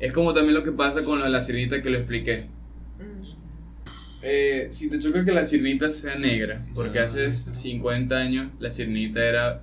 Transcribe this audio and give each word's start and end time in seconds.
Es 0.00 0.12
como 0.12 0.32
también 0.34 0.54
lo 0.54 0.64
que 0.64 0.72
pasa 0.72 1.04
con 1.04 1.18
lo 1.18 1.24
de 1.26 1.30
la 1.30 1.40
sirenita 1.42 1.82
que 1.82 1.90
lo 1.90 1.98
expliqué. 1.98 2.46
Eh, 4.22 4.66
si 4.70 4.90
te 4.90 4.98
choca 4.98 5.24
que 5.24 5.32
la 5.32 5.44
sirenita 5.44 5.90
sea 5.90 6.14
negra, 6.16 6.62
porque 6.74 6.98
Ah. 6.98 7.04
hace 7.04 7.32
50 7.32 8.18
años 8.18 8.48
la 8.58 8.68
sirenita 8.70 9.24
era 9.24 9.62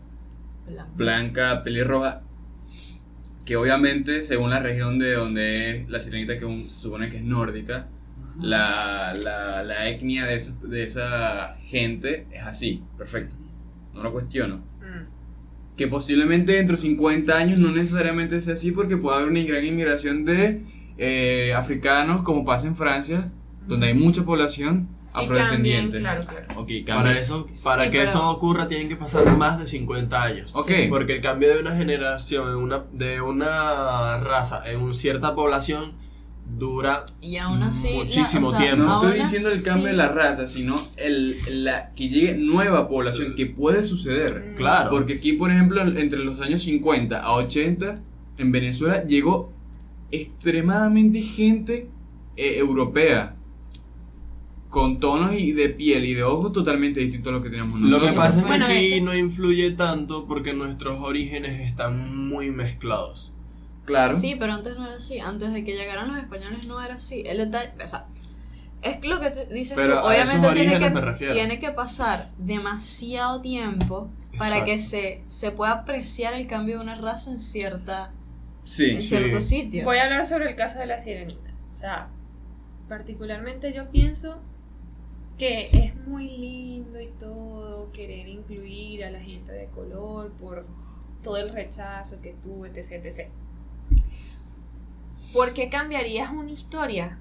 blanca, 0.96 1.64
pelirroja, 1.64 2.24
que 3.46 3.56
obviamente 3.56 4.24
según 4.24 4.50
la 4.50 4.60
región 4.60 4.98
de 5.00 5.14
donde 5.14 5.72
es 5.82 5.90
la 5.90 6.00
sirenita, 6.00 6.40
que 6.40 6.46
un- 6.46 6.70
se 6.70 6.82
supone 6.82 7.10
que 7.10 7.18
es 7.18 7.24
nórdica, 7.24 7.88
la, 8.42 9.14
la, 9.14 9.64
la 9.64 9.90
etnia 9.90 10.26
de 10.26 10.36
esa, 10.36 10.54
de 10.62 10.84
esa 10.84 11.56
gente 11.64 12.28
es 12.32 12.42
así, 12.44 12.84
perfecto, 12.98 13.36
no 13.94 14.04
lo 14.04 14.12
cuestiono. 14.12 14.64
Que 15.78 15.88
posiblemente 15.88 16.54
dentro 16.54 16.76
de 16.76 16.82
50 16.82 17.38
años 17.38 17.60
no 17.60 17.72
necesariamente 17.72 18.42
sea 18.42 18.56
así 18.56 18.72
porque 18.72 18.98
puede 18.98 19.18
haber 19.18 19.30
una 19.30 19.42
gran 19.42 19.64
inmigración 19.64 20.26
de 20.26 20.64
eh, 20.98 21.54
africanos 21.56 22.24
como 22.24 22.44
pasa 22.44 22.68
en 22.68 22.76
Francia, 22.76 23.32
donde 23.68 23.88
hay 23.88 23.94
mucha 23.94 24.24
población 24.26 24.90
afrodescendiente. 25.14 26.02
cambien, 26.02 26.22
claro, 26.24 26.46
claro. 26.48 26.62
Ok, 26.62 26.72
Para 26.88 27.12
eso, 27.20 27.48
para 27.64 27.84
Sí, 27.86 27.90
que 27.92 27.98
pero- 28.00 28.10
eso 28.10 28.30
ocurra 28.30 28.68
tienen 28.68 28.90
que 28.90 28.96
pasar 28.96 29.38
más 29.38 29.60
de 29.60 29.68
50 29.68 30.24
años. 30.24 30.56
Ok. 30.56 30.72
Porque 30.90 31.14
el 31.14 31.22
cambio 31.22 31.54
de 31.54 31.62
una 31.62 31.76
generación, 31.76 32.50
en 32.50 32.56
una, 32.56 32.84
de 32.94 33.22
una 33.22 34.18
raza, 34.20 34.70
en 34.70 34.80
una 34.82 34.94
cierta 34.94 35.36
población, 35.36 35.94
dura 36.58 37.06
Y 37.22 37.38
aún 37.38 37.62
así. 37.64 37.90
la- 37.90 37.96
Muchísimo 38.04 38.48
o 38.48 38.52
sea, 38.52 38.60
tiempo. 38.60 38.84
No 38.84 39.02
estoy 39.04 39.20
diciendo 39.20 39.50
el 39.52 39.64
cambio 39.64 39.88
de 39.88 39.94
la 39.94 40.08
raza, 40.10 40.48
sino 40.48 40.82
el, 40.98 41.36
la, 41.64 41.88
que 41.96 42.10
llegue 42.10 42.36
nueva 42.38 42.88
población, 42.88 43.36
que 43.36 43.46
puede 43.48 43.84
suceder. 43.84 44.52
Mm. 44.54 44.56
claro. 44.56 44.90
Porque 44.92 45.14
aquí, 45.16 45.34
por 45.34 45.52
ejemplo, 45.52 45.82
entre 45.82 46.20
los 46.20 46.40
años 46.42 46.62
50 46.62 47.22
a 47.22 47.32
80, 47.34 48.02
en 48.38 48.52
Venezuela 48.52 49.04
llegó 49.06 49.52
extremadamente 50.12 51.22
gente 51.22 51.90
eh, 52.36 52.58
europea. 52.58 53.34
Con 54.70 55.00
tonos 55.00 55.34
y 55.34 55.54
de 55.54 55.70
piel 55.70 56.06
y 56.06 56.14
de 56.14 56.24
ojos 56.24 56.52
totalmente 56.52 57.00
distintos 57.00 57.32
a 57.32 57.38
lo 57.38 57.42
que 57.42 57.50
tenemos 57.50 57.80
Lo 57.80 57.88
nosotros. 57.88 58.10
que 58.12 58.16
pasa 58.18 58.38
es 58.40 58.44
que 58.44 58.50
Bueno, 58.50 58.66
aquí 58.66 58.76
este- 58.94 59.02
no 59.02 59.16
influye 59.16 59.72
tanto 59.72 60.28
porque 60.28 60.54
nuestros 60.54 61.00
orígenes 61.02 61.62
están 61.62 62.28
muy 62.28 62.52
mezclados. 62.52 63.34
Claro. 63.88 64.14
Sí, 64.14 64.36
pero 64.38 64.54
antes 64.54 64.78
no 64.78 64.86
era 64.86 64.98
así. 64.98 65.18
Antes 65.20 65.54
de 65.54 65.64
que 65.64 65.76
llegaran 65.76 66.10
los 66.10 66.18
españoles 66.18 66.68
no 66.68 66.80
era 66.84 66.96
así. 66.96 67.24
El 67.26 67.38
detalle, 67.38 67.72
o 67.84 67.88
sea, 67.88 68.06
es 68.82 69.04
lo 69.04 69.20
que 69.20 69.30
dices 69.52 69.78
Pero 69.78 70.02
tú. 70.02 70.08
Obviamente 70.08 70.52
tiene 70.54 70.78
que, 70.78 71.32
tiene 71.34 71.60
que 71.60 71.72
pasar 71.72 72.28
demasiado 72.38 73.42
tiempo 73.42 74.10
para 74.38 74.66
que 74.66 74.78
se, 74.78 75.24
se 75.28 75.52
pueda 75.52 75.72
apreciar 75.72 76.34
el 76.34 76.48
cambio 76.48 76.76
de 76.76 76.84
una 76.84 76.96
raza 76.96 77.32
en 77.32 77.40
cierta 77.40 78.12
Sí. 78.66 78.92
en 78.92 79.02
sí. 79.02 79.08
cierto 79.08 79.42
sitio. 79.42 79.86
Voy 79.86 79.98
a 79.98 80.04
hablar 80.04 80.28
sobre 80.28 80.50
el 80.50 80.56
caso 80.58 80.80
de 80.80 80.86
la 80.88 81.00
sirenita. 81.00 81.50
O 81.72 81.74
sea, 81.74 82.10
particularmente 82.90 83.74
yo 83.74 83.90
pienso 83.90 84.42
que 85.38 85.70
es 85.72 85.96
muy 86.06 86.28
lindo 86.28 87.00
y 87.00 87.08
todo 87.20 87.92
querer 87.94 88.28
incluir 88.28 89.06
a 89.06 89.12
la 89.12 89.22
gente 89.22 89.54
de 89.54 89.68
color 89.68 90.32
por 90.34 90.66
todo 91.24 91.38
el 91.38 91.50
rechazo 91.50 92.22
que 92.22 92.34
tuvo, 92.34 92.66
etc, 92.66 92.92
etc. 93.06 93.30
¿Por 95.38 95.54
qué 95.54 95.70
cambiarías 95.70 96.32
una 96.32 96.50
historia? 96.50 97.20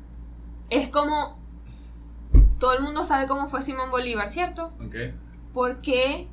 Es 0.71 0.89
como 0.89 1.39
todo 2.59 2.75
el 2.75 2.83
mundo 2.83 3.05
sabe 3.05 3.27
cómo 3.27 3.47
fue 3.47 3.61
Simón 3.61 3.91
Bolívar, 3.91 4.31
¿cierto? 4.31 4.73
Ok. 4.83 4.95
¿Por 5.53 5.83
qué 5.83 6.27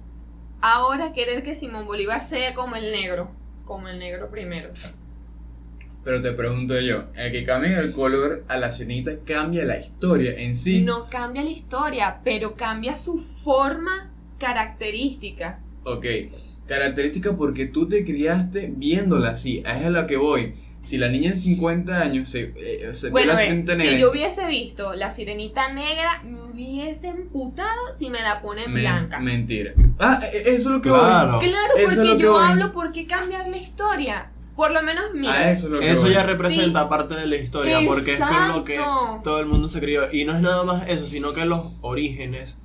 ahora 0.61 1.11
querer 1.11 1.43
que 1.43 1.55
Simón 1.55 1.85
Bolívar 1.85 2.21
sea 2.21 2.53
como 2.53 2.77
el 2.77 2.93
negro? 2.93 3.31
Como 3.65 3.89
el 3.89 3.99
negro 3.99 4.29
primero. 4.31 4.69
Pero 6.05 6.21
te 6.21 6.31
pregunto 6.31 6.79
yo, 6.79 7.03
el 7.15 7.33
que 7.33 7.43
cambia 7.43 7.77
el 7.81 7.91
color 7.91 8.45
a 8.47 8.55
la 8.55 8.71
cenita 8.71 9.11
cambia 9.25 9.65
la 9.65 9.77
historia 9.77 10.35
en 10.37 10.55
sí. 10.55 10.83
No 10.83 11.07
cambia 11.07 11.43
la 11.43 11.49
historia, 11.49 12.21
pero 12.23 12.55
cambia 12.55 12.95
su 12.95 13.17
forma 13.17 14.09
característica. 14.37 15.59
Ok, 15.83 16.05
característica 16.65 17.35
porque 17.35 17.65
tú 17.65 17.89
te 17.89 18.05
criaste 18.05 18.71
viéndola 18.73 19.31
así, 19.31 19.63
es 19.65 19.85
a 19.85 19.89
lo 19.89 20.07
que 20.07 20.15
voy. 20.15 20.53
Si 20.83 20.97
la 20.97 21.07
niña 21.07 21.31
en 21.31 21.37
50 21.37 22.01
años 22.01 22.27
se, 22.29 22.53
eh, 22.57 22.93
se 22.93 23.07
ve 23.07 23.11
Bueno, 23.11 23.33
la 23.33 23.39
sirenita 23.39 23.71
si 23.73 23.77
negra, 23.79 23.97
yo 23.99 24.11
hubiese 24.11 24.45
visto 24.47 24.93
la 24.93 25.09
sirenita 25.11 25.71
negra, 25.73 26.21
me 26.23 26.43
hubiese 26.43 27.07
emputado 27.07 27.69
si 27.97 28.09
me 28.09 28.21
la 28.21 28.41
ponen 28.41 28.71
men- 28.71 28.83
blanca. 28.83 29.19
mentira. 29.19 29.71
Ah, 29.97 30.19
eh, 30.33 30.43
eso 30.47 30.69
es 30.69 30.75
lo 30.75 30.81
que 30.81 30.89
Claro. 30.89 31.39
Claro, 31.39 31.73
Eso 31.77 31.87
es 31.87 31.97
lo 31.97 32.03
porque 32.03 32.17
que 32.17 32.23
yo 32.23 32.33
voy. 32.33 32.43
hablo, 32.43 32.73
¿por 32.73 32.91
qué 32.91 33.05
cambiar 33.07 33.47
la 33.47 33.57
historia? 33.57 34.29
Por 34.57 34.71
lo 34.71 34.83
menos, 34.83 35.05
voy. 35.13 35.21
mira. 35.21 35.51
Eso 35.51 35.67
es 35.67 35.71
lo 35.71 35.79
que 35.79 35.89
Eso 35.89 36.01
voy. 36.03 36.13
ya 36.13 36.23
representa 36.23 36.87
parte 36.89 37.15
de 37.15 37.27
la 37.27 37.37
historia 37.37 37.79
porque 37.87 38.13
es 38.15 38.19
con 38.19 38.47
lo 38.49 38.63
que 38.65 38.75
Exacto. 38.75 39.21
todo 39.23 39.39
el 39.39 39.45
mundo 39.45 39.69
se 39.69 39.79
crió. 39.79 40.11
Y 40.11 40.25
no 40.25 40.35
es 40.35 40.41
nada 40.41 40.63
más 40.65 40.87
eso, 40.89 41.07
sino 41.07 41.33
que 41.33 41.45
los 41.45 41.61
orígenes 41.81 42.57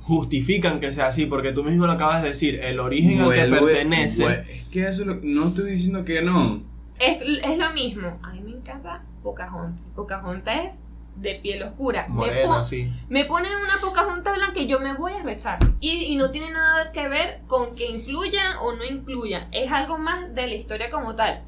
justifican 0.00 0.80
que 0.80 0.92
sea 0.92 1.08
así, 1.08 1.26
porque 1.26 1.52
tú 1.52 1.62
mismo 1.64 1.86
lo 1.86 1.92
acabas 1.92 2.22
de 2.22 2.30
decir, 2.30 2.60
el 2.62 2.80
origen 2.80 3.20
al 3.20 3.30
que 3.30 3.40
Vuelve- 3.50 3.60
pertenece. 3.74 4.24
Es 4.50 4.62
que 4.70 4.86
eso 4.88 5.02
es 5.02 5.06
lo- 5.06 5.20
no 5.22 5.48
estoy 5.48 5.70
diciendo 5.70 6.04
que 6.04 6.22
no. 6.22 6.62
Es, 6.98 7.18
es 7.22 7.58
lo 7.58 7.70
mismo. 7.72 8.18
A 8.22 8.32
mí 8.32 8.40
me 8.40 8.50
encanta 8.52 9.02
Pocahontas. 9.22 9.84
Pocahontas 9.94 10.64
es 10.64 10.82
de 11.16 11.34
piel 11.36 11.62
oscura. 11.62 12.06
Me 12.08 12.44
pon- 12.44 12.64
sí. 12.64 12.90
Me 13.08 13.24
ponen 13.24 13.52
una 13.54 13.80
Pocahontas 13.80 14.36
blanca 14.36 14.60
y 14.60 14.66
yo 14.66 14.80
me 14.80 14.94
voy 14.94 15.12
a 15.12 15.22
rechar. 15.22 15.58
Y, 15.80 15.90
y 16.04 16.16
no 16.16 16.30
tiene 16.30 16.50
nada 16.50 16.92
que 16.92 17.08
ver 17.08 17.40
con 17.46 17.74
que 17.74 17.86
incluyan 17.90 18.56
o 18.60 18.74
no 18.74 18.84
incluyan. 18.84 19.48
Es 19.52 19.70
algo 19.72 19.98
más 19.98 20.34
de 20.34 20.46
la 20.46 20.54
historia 20.54 20.90
como 20.90 21.14
tal. 21.16 21.42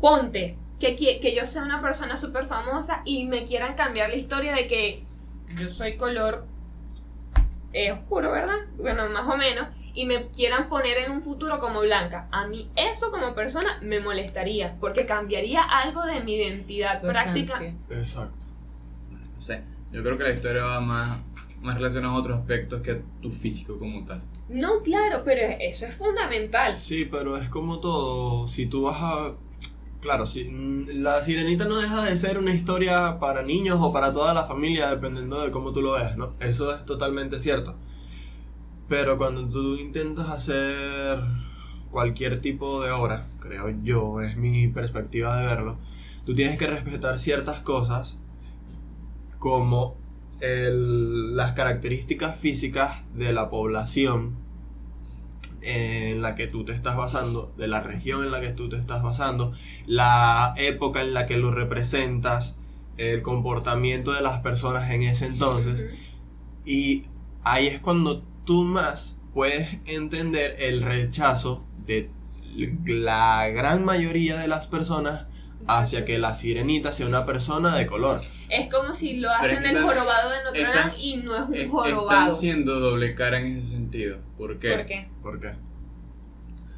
Ponte 0.00 0.56
que, 0.80 0.96
que 0.96 1.34
yo 1.34 1.46
sea 1.46 1.62
una 1.62 1.80
persona 1.80 2.16
súper 2.16 2.46
famosa 2.46 3.00
y 3.06 3.24
me 3.24 3.44
quieran 3.44 3.74
cambiar 3.74 4.10
la 4.10 4.16
historia 4.16 4.54
de 4.54 4.66
que 4.66 5.02
yo 5.56 5.70
soy 5.70 5.96
color 5.96 6.46
eh, 7.72 7.92
oscuro, 7.92 8.30
¿verdad? 8.32 8.58
Bueno, 8.76 9.08
más 9.08 9.26
o 9.32 9.36
menos. 9.38 9.68
Y 9.94 10.06
me 10.06 10.26
quieran 10.28 10.68
poner 10.68 10.98
en 10.98 11.12
un 11.12 11.22
futuro 11.22 11.58
como 11.60 11.80
blanca. 11.80 12.28
A 12.32 12.46
mí 12.48 12.68
eso 12.74 13.10
como 13.12 13.34
persona 13.34 13.78
me 13.80 14.00
molestaría. 14.00 14.76
Porque 14.80 15.06
cambiaría 15.06 15.62
algo 15.62 16.02
de 16.04 16.20
mi 16.20 16.34
identidad 16.34 17.00
Tu 17.00 17.06
práctica. 17.06 17.54
esencia. 17.54 17.74
Exacto. 17.90 18.44
No 19.34 19.40
sé, 19.40 19.62
yo 19.92 20.02
creo 20.02 20.18
que 20.18 20.24
la 20.24 20.32
historia 20.32 20.64
va 20.64 20.80
más, 20.80 21.18
más 21.62 21.76
relacionada 21.76 22.12
a 22.14 22.16
otros 22.18 22.40
aspectos 22.40 22.82
que 22.82 22.90
a 22.90 22.98
tu 23.22 23.30
físico 23.30 23.78
como 23.78 24.04
tal. 24.04 24.20
No, 24.48 24.82
claro, 24.82 25.22
pero 25.24 25.40
eso 25.60 25.86
es 25.86 25.94
fundamental. 25.94 26.76
Sí, 26.76 27.04
pero 27.04 27.36
es 27.36 27.48
como 27.48 27.78
todo. 27.80 28.46
Si 28.48 28.66
tú 28.66 28.82
vas 28.82 28.96
a. 29.00 29.34
Claro, 30.00 30.26
si, 30.26 30.44
mm, 30.44 31.02
la 31.02 31.22
sirenita 31.22 31.64
no 31.64 31.76
deja 31.76 32.02
de 32.04 32.16
ser 32.18 32.36
una 32.36 32.52
historia 32.52 33.16
para 33.18 33.42
niños 33.42 33.78
o 33.80 33.90
para 33.92 34.12
toda 34.12 34.34
la 34.34 34.44
familia, 34.44 34.90
dependiendo 34.90 35.40
de 35.40 35.50
cómo 35.50 35.72
tú 35.72 35.80
lo 35.80 35.92
veas, 35.92 36.16
¿no? 36.16 36.34
Eso 36.40 36.74
es 36.74 36.84
totalmente 36.84 37.40
cierto. 37.40 37.76
Pero 38.88 39.16
cuando 39.16 39.48
tú 39.48 39.76
intentas 39.76 40.28
hacer 40.28 41.18
cualquier 41.90 42.40
tipo 42.40 42.82
de 42.82 42.90
obra, 42.90 43.26
creo 43.40 43.70
yo, 43.82 44.20
es 44.20 44.36
mi 44.36 44.68
perspectiva 44.68 45.38
de 45.38 45.46
verlo, 45.46 45.78
tú 46.26 46.34
tienes 46.34 46.58
que 46.58 46.66
respetar 46.66 47.18
ciertas 47.18 47.60
cosas 47.60 48.18
como 49.38 49.96
el- 50.40 51.36
las 51.36 51.52
características 51.52 52.36
físicas 52.36 53.02
de 53.14 53.32
la 53.32 53.48
población 53.50 54.36
en 55.62 56.20
la 56.20 56.34
que 56.34 56.46
tú 56.46 56.64
te 56.64 56.72
estás 56.72 56.96
basando, 56.96 57.52
de 57.56 57.68
la 57.68 57.80
región 57.80 58.22
en 58.24 58.30
la 58.30 58.40
que 58.42 58.50
tú 58.50 58.68
te 58.68 58.76
estás 58.76 59.02
basando, 59.02 59.52
la 59.86 60.52
época 60.58 61.00
en 61.00 61.14
la 61.14 61.24
que 61.24 61.38
lo 61.38 61.52
representas, 61.52 62.56
el 62.98 63.22
comportamiento 63.22 64.12
de 64.12 64.20
las 64.20 64.40
personas 64.40 64.90
en 64.90 65.02
ese 65.02 65.26
entonces. 65.26 65.86
Y 66.66 67.04
ahí 67.44 67.66
es 67.66 67.80
cuando 67.80 68.22
tú 68.44 68.64
más 68.64 69.16
puedes 69.32 69.78
entender 69.86 70.56
el 70.60 70.82
rechazo 70.82 71.64
de 71.86 72.10
la 72.86 73.48
gran 73.48 73.84
mayoría 73.84 74.36
de 74.38 74.48
las 74.48 74.66
personas 74.68 75.26
hacia 75.66 76.04
que 76.04 76.18
la 76.18 76.34
sirenita 76.34 76.92
sea 76.92 77.06
una 77.06 77.26
persona 77.26 77.74
de 77.76 77.86
color. 77.86 78.22
Es 78.50 78.72
como 78.72 78.94
si 78.94 79.16
lo 79.16 79.30
hacen 79.30 79.64
el 79.64 79.76
jorobado 79.78 80.30
de 80.30 80.44
Notre 80.44 80.62
Dame 80.64 80.92
y 81.02 81.16
no 81.16 81.36
es 81.36 81.48
un 81.48 81.54
Es- 81.54 81.70
jorobado. 81.70 82.02
están 82.28 82.32
siendo 82.32 82.78
doble 82.78 83.14
cara 83.14 83.40
en 83.40 83.46
ese 83.46 83.62
sentido. 83.68 84.18
¿Por 84.36 84.58
qué? 84.58 84.70
¿Por 84.76 84.86
qué? 84.86 85.08
¿Por 85.22 85.40
qué? 85.40 85.52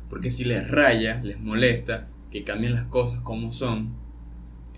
Porque 0.09 0.31
si 0.31 0.45
les 0.45 0.71
raya, 0.71 1.21
les 1.23 1.41
molesta 1.41 2.09
que 2.31 2.45
cambien 2.45 2.75
las 2.75 2.87
cosas 2.87 3.21
como 3.23 3.51
son, 3.51 3.95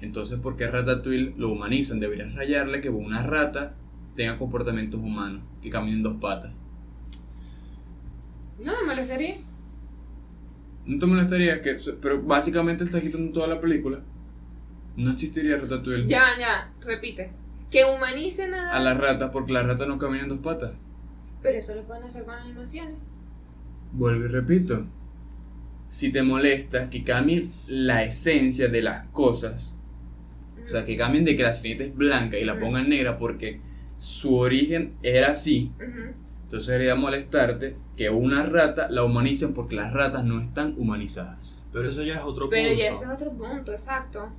entonces 0.00 0.40
¿por 0.40 0.56
qué 0.56 0.66
Ratatouille 0.68 1.34
lo 1.36 1.50
humanizan? 1.50 2.00
Deberías 2.00 2.34
rayarle 2.34 2.80
que 2.80 2.88
una 2.88 3.22
rata 3.22 3.74
tenga 4.16 4.38
comportamientos 4.38 5.00
humanos, 5.00 5.42
que 5.62 5.68
caminen 5.70 6.02
dos 6.02 6.16
patas. 6.20 6.52
No 8.64 8.72
me 8.80 8.86
molestaría. 8.86 9.36
No 10.86 10.98
te 10.98 11.06
molestaría 11.06 11.60
que... 11.60 11.78
Pero 12.00 12.22
básicamente 12.22 12.84
está 12.84 13.00
quitando 13.00 13.32
toda 13.32 13.46
la 13.46 13.60
película. 13.60 14.00
No 14.96 15.12
existiría 15.12 15.56
Ratatouille 15.58 16.06
Ya, 16.08 16.36
ya, 16.38 16.72
repite. 16.84 17.30
Que 17.70 17.84
humanicen 17.84 18.54
a... 18.54 18.72
a 18.72 18.80
la 18.80 18.94
rata 18.94 19.30
porque 19.30 19.52
la 19.52 19.62
rata 19.62 19.86
no 19.86 19.98
camina 19.98 20.22
en 20.24 20.30
dos 20.30 20.38
patas. 20.38 20.72
Pero 21.42 21.58
eso 21.58 21.74
lo 21.74 21.84
pueden 21.84 22.04
hacer 22.04 22.24
con 22.24 22.34
animaciones. 22.34 22.96
Vuelvo 23.92 24.24
y 24.24 24.28
repito. 24.28 24.86
si 25.88 26.12
te 26.12 26.22
molesta 26.22 26.90
que 26.90 27.02
cambien 27.04 27.50
la 27.66 28.04
esencia 28.04 28.68
de 28.68 28.82
las 28.82 29.06
cosas, 29.08 29.78
o 30.64 30.68
sea, 30.68 30.84
que 30.84 30.96
cambien 30.96 31.24
de 31.24 31.36
que 31.36 31.42
la 31.42 31.54
sirenita 31.54 31.84
es 31.84 31.94
blanca 31.94 32.38
y 32.38 32.44
la 32.44 32.58
pongan 32.60 32.88
negra 32.88 33.18
porque 33.18 33.60
su 33.96 34.36
origen 34.36 34.94
era 35.02 35.28
así. 35.32 35.72
Entonces 36.48 36.68
debería 36.68 36.94
molestarte 36.94 37.76
que 37.94 38.08
una 38.08 38.42
rata 38.42 38.88
la 38.90 39.04
humanicen 39.04 39.52
porque 39.52 39.76
las 39.76 39.92
ratas 39.92 40.24
no 40.24 40.40
están 40.40 40.74
humanizadas. 40.78 41.60
Pero 41.74 41.90
eso 41.90 42.02
ya 42.02 42.14
es 42.14 42.20
otro 42.24 42.48
Pero 42.48 42.68
punto. 42.70 42.82
ya 42.82 42.88
ese 42.90 43.04
es 43.04 43.10
otro 43.10 43.32
punto, 43.32 43.70
exacto. 43.72 44.30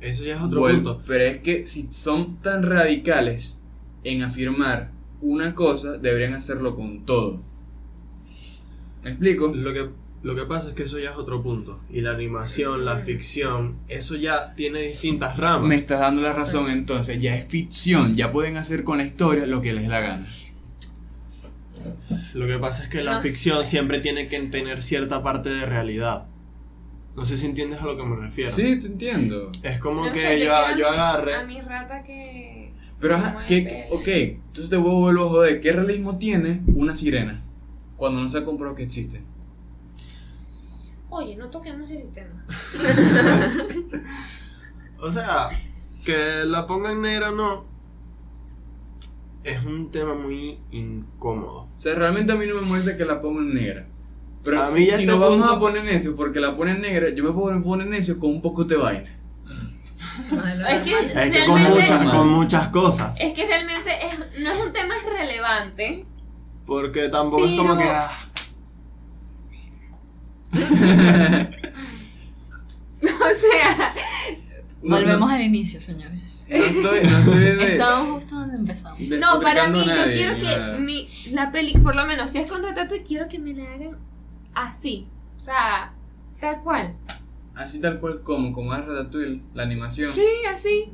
Eso 0.00 0.24
ya 0.24 0.34
es 0.34 0.42
otro 0.42 0.60
Vuel- 0.62 0.74
punto. 0.82 1.02
Pero 1.06 1.24
es 1.24 1.38
que 1.38 1.64
si 1.66 1.88
son 1.92 2.38
tan 2.42 2.64
radicales 2.64 3.60
en 4.02 4.22
afirmar 4.22 4.90
una 5.20 5.54
cosa, 5.54 5.96
deberían 5.96 6.34
hacerlo 6.34 6.74
con 6.74 7.04
todo. 7.06 7.40
¿Me 9.04 9.10
explico? 9.10 9.48
Lo 9.54 9.72
que, 9.72 9.90
lo 10.22 10.34
que 10.34 10.42
pasa 10.46 10.70
es 10.70 10.74
que 10.74 10.82
eso 10.82 10.98
ya 10.98 11.10
es 11.10 11.16
otro 11.16 11.42
punto. 11.42 11.80
Y 11.90 12.00
la 12.00 12.10
animación, 12.12 12.84
la 12.84 12.96
ficción, 12.98 13.76
eso 13.88 14.16
ya 14.16 14.54
tiene 14.54 14.80
distintas 14.80 15.36
ramas. 15.36 15.68
Me 15.68 15.76
estás 15.76 16.00
dando 16.00 16.22
la 16.22 16.32
razón 16.32 16.68
entonces, 16.70 17.20
ya 17.22 17.36
es 17.36 17.46
ficción, 17.46 18.12
ya 18.14 18.32
pueden 18.32 18.56
hacer 18.56 18.82
con 18.84 18.98
la 18.98 19.04
historia 19.04 19.46
lo 19.46 19.60
que 19.62 19.72
les 19.72 19.88
la 19.88 20.00
gana. 20.00 20.26
Lo 22.34 22.46
que 22.46 22.58
pasa 22.58 22.82
es 22.82 22.88
que 22.88 23.02
la 23.02 23.14
No 23.14 23.20
ficción 23.20 23.60
sé. 23.62 23.66
siempre 23.70 24.00
tiene 24.00 24.26
que 24.28 24.38
tener 24.40 24.82
cierta 24.82 25.22
parte 25.22 25.50
de 25.50 25.64
realidad. 25.66 26.26
No 27.16 27.24
sé 27.24 27.38
si 27.38 27.46
entiendes 27.46 27.80
a 27.80 27.84
lo 27.86 27.96
que 27.96 28.04
me 28.04 28.16
refiero. 28.16 28.52
Sí, 28.52 28.76
te 28.78 28.88
entiendo. 28.88 29.50
Es 29.62 29.78
como 29.78 30.04
No 30.06 30.12
que 30.12 30.20
sé, 30.20 30.40
yo, 30.40 30.46
yo 30.46 30.56
a 30.56 30.74
mi- 30.74 30.82
agarre. 30.82 31.34
A 31.36 31.44
mi 31.44 31.60
rata 31.60 32.02
que. 32.02 32.72
Pero 32.98 33.14
ajá, 33.16 33.32
Mueve. 33.34 33.46
¿qué, 33.48 33.64
qué- 33.66 33.86
ok, 33.90 34.08
entonces 34.46 34.68
te 34.70 34.76
vuelvo 34.76 35.26
a 35.26 35.28
joder, 35.28 35.60
¿qué 35.60 35.72
realismo 35.72 36.18
tiene 36.18 36.62
una 36.74 36.96
sirena? 36.96 37.40
Cuando 37.96 38.20
no 38.20 38.28
se 38.28 38.38
ha 38.38 38.44
comprobado 38.44 38.76
que 38.76 38.82
existe. 38.82 39.22
Oye, 41.10 41.36
no 41.36 41.48
toquemos 41.50 41.88
ese 41.90 42.08
tema. 42.12 42.44
O 44.98 45.12
sea, 45.12 45.50
que 46.04 46.44
la 46.46 46.66
pongan 46.66 47.02
negra 47.02 47.30
no. 47.30 47.66
Es 49.44 49.62
un 49.64 49.90
tema 49.90 50.14
muy 50.14 50.58
incómodo. 50.70 51.68
O 51.76 51.80
sea, 51.80 51.94
realmente 51.94 52.32
a 52.32 52.36
mí 52.36 52.46
no 52.46 52.54
me 52.56 52.62
molesta 52.62 52.96
que 52.96 53.04
la 53.04 53.20
pongan 53.20 53.52
negra. 53.54 53.86
Pero 54.42 54.62
A 54.62 54.66
si, 54.66 54.80
mí 54.80 54.86
ya 54.88 54.96
si 54.96 55.06
nos 55.06 55.18
vamos 55.20 55.36
punto- 55.38 55.52
a 55.52 55.58
poner 55.60 55.84
necio 55.84 56.16
porque 56.16 56.40
la 56.40 56.56
ponen 56.56 56.80
negra, 56.80 57.10
yo 57.14 57.24
me 57.24 57.30
puedo 57.32 57.62
poner 57.62 57.86
necio 57.86 58.18
con 58.18 58.30
un 58.30 58.42
poco 58.42 58.64
de 58.64 58.76
vaina. 58.76 59.18
Es 60.70 60.82
que, 60.82 60.94
Es 61.24 61.30
que 61.30 61.44
con 61.46 61.62
muchas, 61.62 62.04
con 62.14 62.28
muchas 62.28 62.68
cosas. 62.68 63.18
Es 63.20 63.32
que 63.34 63.46
realmente 63.46 63.90
es- 64.06 64.40
no 64.40 64.50
es 64.50 64.64
un 64.66 64.72
tema 64.72 64.94
relevante. 65.18 66.06
Porque 66.66 67.08
tampoco 67.10 67.44
es 67.46 67.56
como 67.56 67.76
que. 67.76 67.84
ah, 67.84 68.10
O 73.04 73.34
sea, 73.34 73.92
No, 74.84 74.96
Volvemos 74.96 75.20
no, 75.28 75.34
al 75.34 75.40
inicio, 75.40 75.80
señores. 75.80 76.46
no 76.48 76.56
estoy, 76.56 77.00
no 77.08 77.18
estoy 77.18 77.38
de, 77.40 77.72
Estamos 77.72 78.08
justo 78.16 78.34
donde 78.36 78.56
empezamos. 78.56 79.00
no, 79.00 79.40
para 79.40 79.68
mí, 79.68 79.82
yo 79.84 80.04
quiero 80.12 80.36
que 80.38 80.78
mi, 80.78 81.08
la 81.32 81.50
peli, 81.50 81.72
por 81.78 81.96
lo 81.96 82.04
menos 82.04 82.30
si 82.30 82.38
es 82.38 82.46
con 82.46 82.62
retrato, 82.62 82.94
quiero 83.06 83.26
que 83.28 83.38
me 83.38 83.54
la 83.54 83.64
hagan 83.72 83.96
así. 84.54 85.08
O 85.38 85.42
sea, 85.42 85.92
tal 86.40 86.60
cual. 86.62 86.94
Así 87.54 87.80
tal 87.80 87.98
cual 87.98 88.20
como, 88.22 88.52
como 88.52 88.74
es 88.74 88.84
Ratatouille, 88.84 89.40
la 89.54 89.62
animación. 89.62 90.12
Sí, 90.12 90.26
así. 90.52 90.90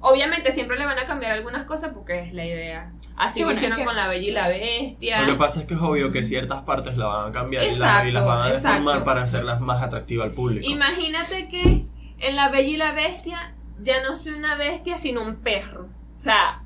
Obviamente 0.00 0.52
siempre 0.52 0.78
le 0.78 0.84
van 0.84 0.98
a 0.98 1.06
cambiar 1.06 1.32
algunas 1.32 1.64
cosas 1.64 1.92
porque 1.94 2.20
es 2.20 2.34
la 2.34 2.44
idea. 2.44 2.92
Así 3.16 3.34
Sí, 3.34 3.40
lo 3.40 3.46
bueno, 3.46 3.58
hicieron 3.58 3.72
es 3.72 3.78
que- 3.78 3.84
con 3.86 3.96
la 3.96 4.08
Bella 4.08 4.28
y 4.28 4.32
la 4.32 4.48
Bestia. 4.48 5.20
Lo 5.22 5.26
que 5.28 5.34
pasa 5.34 5.60
es 5.60 5.66
que 5.66 5.74
es 5.74 5.80
obvio 5.80 6.12
que 6.12 6.22
ciertas 6.24 6.62
partes 6.62 6.96
la 6.96 7.06
van 7.06 7.28
a 7.30 7.32
cambiar 7.32 7.64
y, 7.64 7.68
las, 7.68 7.76
y 7.76 7.80
Exacto, 7.82 8.10
las 8.12 8.24
van 8.26 8.42
a 8.42 8.46
deformar 8.52 8.78
exacto. 8.80 9.04
para 9.04 9.22
hacerlas 9.22 9.60
más 9.60 9.82
atractivas 9.82 10.28
al 10.28 10.32
público. 10.34 10.66
Imagínate 10.68 11.48
que 11.48 11.86
en 12.18 12.36
La 12.36 12.48
Bella 12.50 12.68
y 12.68 12.76
la 12.76 12.92
Bestia 12.92 13.54
ya 13.82 14.02
no 14.02 14.14
soy 14.14 14.34
una 14.34 14.54
bestia, 14.56 14.96
sino 14.98 15.22
un 15.22 15.36
perro. 15.36 15.88
O 16.14 16.18
sea, 16.18 16.62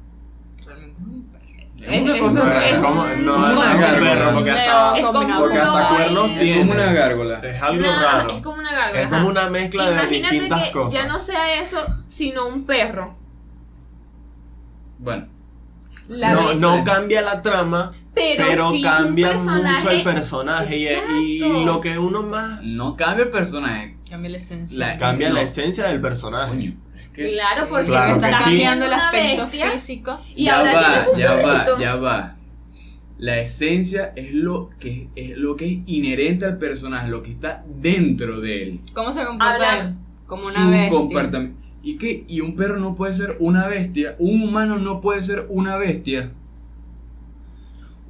Realmente 0.65 1.01
es 1.01 1.07
un 1.07 1.23
perro. 1.33 1.45
Es 1.81 2.03
una 2.03 2.15
Es- 2.17 2.21
cosa 2.21 2.45
No, 2.45 2.61
es 2.61 2.73
es 2.73 2.79
como, 2.81 3.03
no, 3.05 3.09
es 3.13 3.19
no 3.19 3.65
es 3.65 3.75
un 3.95 4.01
perro 4.01 4.35
porque 4.35 4.51
hasta, 4.51 4.99
Es 4.99 5.07
como 5.07 5.39
porque 5.39 5.59
hasta 5.59 5.89
cuernos 5.89 6.25
ahí. 6.25 6.33
Es 6.33 6.39
tiene. 6.41 6.61
como 6.61 6.73
una 6.73 6.93
gárgola. 6.93 7.39
Es 7.41 7.63
algo 7.63 7.87
no, 7.87 8.03
raro. 8.03 8.31
es 8.31 8.43
como 8.43 8.59
una 8.59 8.73
gárgola. 8.73 9.01
Es 9.03 9.09
como 9.09 9.29
una 9.29 9.49
mezcla 9.51 9.85
de 9.91 9.93
Imagínate 9.93 10.35
distintas 10.35 10.63
que 10.65 10.73
cosas. 10.73 10.93
ya 10.93 11.07
no 11.07 11.19
sea 11.19 11.61
eso, 11.61 11.87
sino 12.09 12.47
un 12.47 12.67
perro. 12.67 13.17
Bueno, 14.99 15.29
La 16.09 16.31
no, 16.33 16.39
bestia. 16.41 16.61
no 16.61 16.85
cambia 16.85 17.23
la 17.23 17.43
trama, 17.43 17.91
pero, 18.15 18.45
pero, 18.45 18.71
sí 18.71 18.77
un 18.79 18.83
cambia 18.83 19.33
mucho 19.35 19.91
el 19.91 20.03
personaje 20.03 20.99
y, 21.21 21.65
lo 21.65 21.81
que 21.81 21.99
uno 21.99 22.23
más 22.25 22.61
no 22.63 22.97
cambia 22.97 23.25
el 23.25 23.31
personaje. 23.31 23.97
Cambia 24.09 24.31
la 24.31 24.37
esencia. 24.39 24.79
La- 24.79 24.97
cambia 24.97 25.29
No. 25.29 25.35
la 25.37 25.43
esencia 25.43 25.87
del 25.87 26.01
personaje. 26.01 26.51
Coño, 26.51 26.77
Claro, 27.13 27.69
porque 27.69 27.87
Claro 27.87 28.15
está 28.15 28.29
sí. 28.39 28.45
cambiando 28.45 28.87
el 28.87 28.93
aspecto 28.95 29.47
físico. 29.49 30.21
y 30.37 30.45
ya 30.45 30.59
ahora 30.59 30.73
va, 30.75 31.19
ya 31.19 31.35
va, 31.35 31.67
ya 31.81 31.95
va. 31.97 32.35
La 33.19 33.39
esencia 33.41 34.13
es 34.15 34.33
lo 34.33 34.71
que 34.79 35.09
es 35.17 35.37
lo 35.37 35.57
que 35.57 35.65
es 35.67 35.79
inherente 35.87 36.45
al 36.45 36.59
personaje, 36.59 37.09
lo 37.09 37.23
que 37.25 37.33
está 37.33 37.65
dentro 37.69 38.41
de 38.41 38.63
él. 38.63 38.81
¿Cómo 38.95 39.11
se 39.11 39.25
comporta 39.25 39.55
Habla- 39.55 39.79
él? 39.89 39.95
Como 40.27 40.45
una 40.45 40.53
Su 40.55 40.71
bestia. 40.71 40.91
comportamiento. 40.91 41.59
¿Y 41.83 41.97
qué? 41.97 42.25
Y 42.29 42.41
un 42.41 42.55
perro 42.55 42.79
no 42.79 42.95
puede 42.95 43.13
ser 43.13 43.37
una 43.41 43.67
bestia, 43.67 44.15
un 44.21 44.43
humano 44.43 44.79
no 44.79 45.01
puede 45.01 45.21
ser 45.23 45.47
una 45.49 45.77
bestia. 45.77 46.33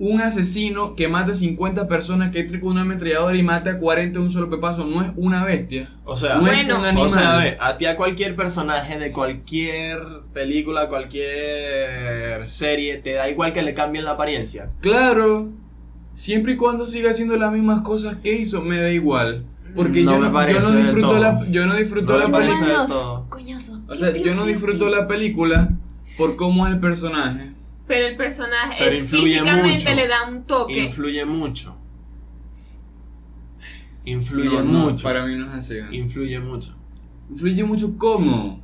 Un 0.00 0.20
asesino 0.20 0.94
que 0.94 1.08
mata 1.08 1.32
a 1.32 1.34
50 1.34 1.88
personas, 1.88 2.30
que 2.30 2.40
entre 2.40 2.60
con 2.60 2.70
una 2.70 2.82
ametralladora 2.82 3.36
y 3.36 3.42
mata 3.42 3.70
a 3.70 3.78
40 3.78 4.18
de 4.20 4.24
un 4.24 4.30
solo 4.30 4.48
pepazo, 4.48 4.86
no 4.86 5.02
es 5.02 5.10
una 5.16 5.44
bestia. 5.44 5.88
O 6.04 6.16
sea, 6.16 6.36
No 6.36 6.46
es 6.46 6.64
un 6.64 6.70
animal. 6.70 6.96
o 6.98 7.08
sea, 7.08 7.56
a 7.60 7.76
ti 7.78 7.86
a 7.86 7.96
cualquier 7.96 8.36
personaje 8.36 8.98
de 8.98 9.10
cualquier 9.10 9.98
película, 10.32 10.88
cualquier 10.88 12.48
serie, 12.48 12.98
te 12.98 13.14
da 13.14 13.28
igual 13.28 13.52
que 13.52 13.62
le 13.62 13.74
cambien 13.74 14.04
la 14.04 14.12
apariencia. 14.12 14.70
Claro, 14.80 15.48
siempre 16.12 16.52
y 16.52 16.56
cuando 16.56 16.86
siga 16.86 17.10
haciendo 17.10 17.36
las 17.36 17.52
mismas 17.52 17.80
cosas 17.80 18.16
que 18.22 18.34
hizo, 18.34 18.60
me 18.62 18.80
da 18.80 18.90
igual. 18.90 19.44
Porque 19.74 20.02
No 20.02 20.12
yo, 20.12 20.18
me 20.18 20.26
no, 20.28 20.32
parece 20.32 20.60
yo 20.62 20.70
no 20.70 20.76
disfruto 20.78 21.18
la, 21.18 21.46
yo 21.50 21.66
no 21.66 21.74
disfruto 21.76 22.12
No 22.12 22.18
la 22.28 22.38
película. 22.38 22.86
O 23.88 23.94
sea, 23.94 24.12
yo 24.16 24.34
no 24.34 24.44
disfruto 24.46 24.88
la 24.88 25.06
película 25.06 25.70
por 26.16 26.36
cómo 26.36 26.66
es 26.66 26.72
el 26.72 26.80
personaje. 26.80 27.52
Pero 27.88 28.06
el 28.06 28.16
personaje 28.16 28.76
Pero 28.78 29.04
físicamente 29.04 29.72
mucho. 29.72 29.94
le 29.94 30.06
da 30.08 30.28
un 30.28 30.44
toque. 30.44 30.78
Influye 30.84 31.24
mucho. 31.24 31.76
Influye 34.04 34.48
No, 34.58 34.62
no, 34.64 34.78
mucho. 34.90 35.02
para 35.04 35.26
mí 35.26 35.36
no 35.36 35.46
es 35.48 35.54
así. 35.54 35.78
Influye 35.92 36.38
mucho. 36.40 36.74
Influye 37.30 37.64
mucho 37.64 37.96
cómo. 37.98 38.60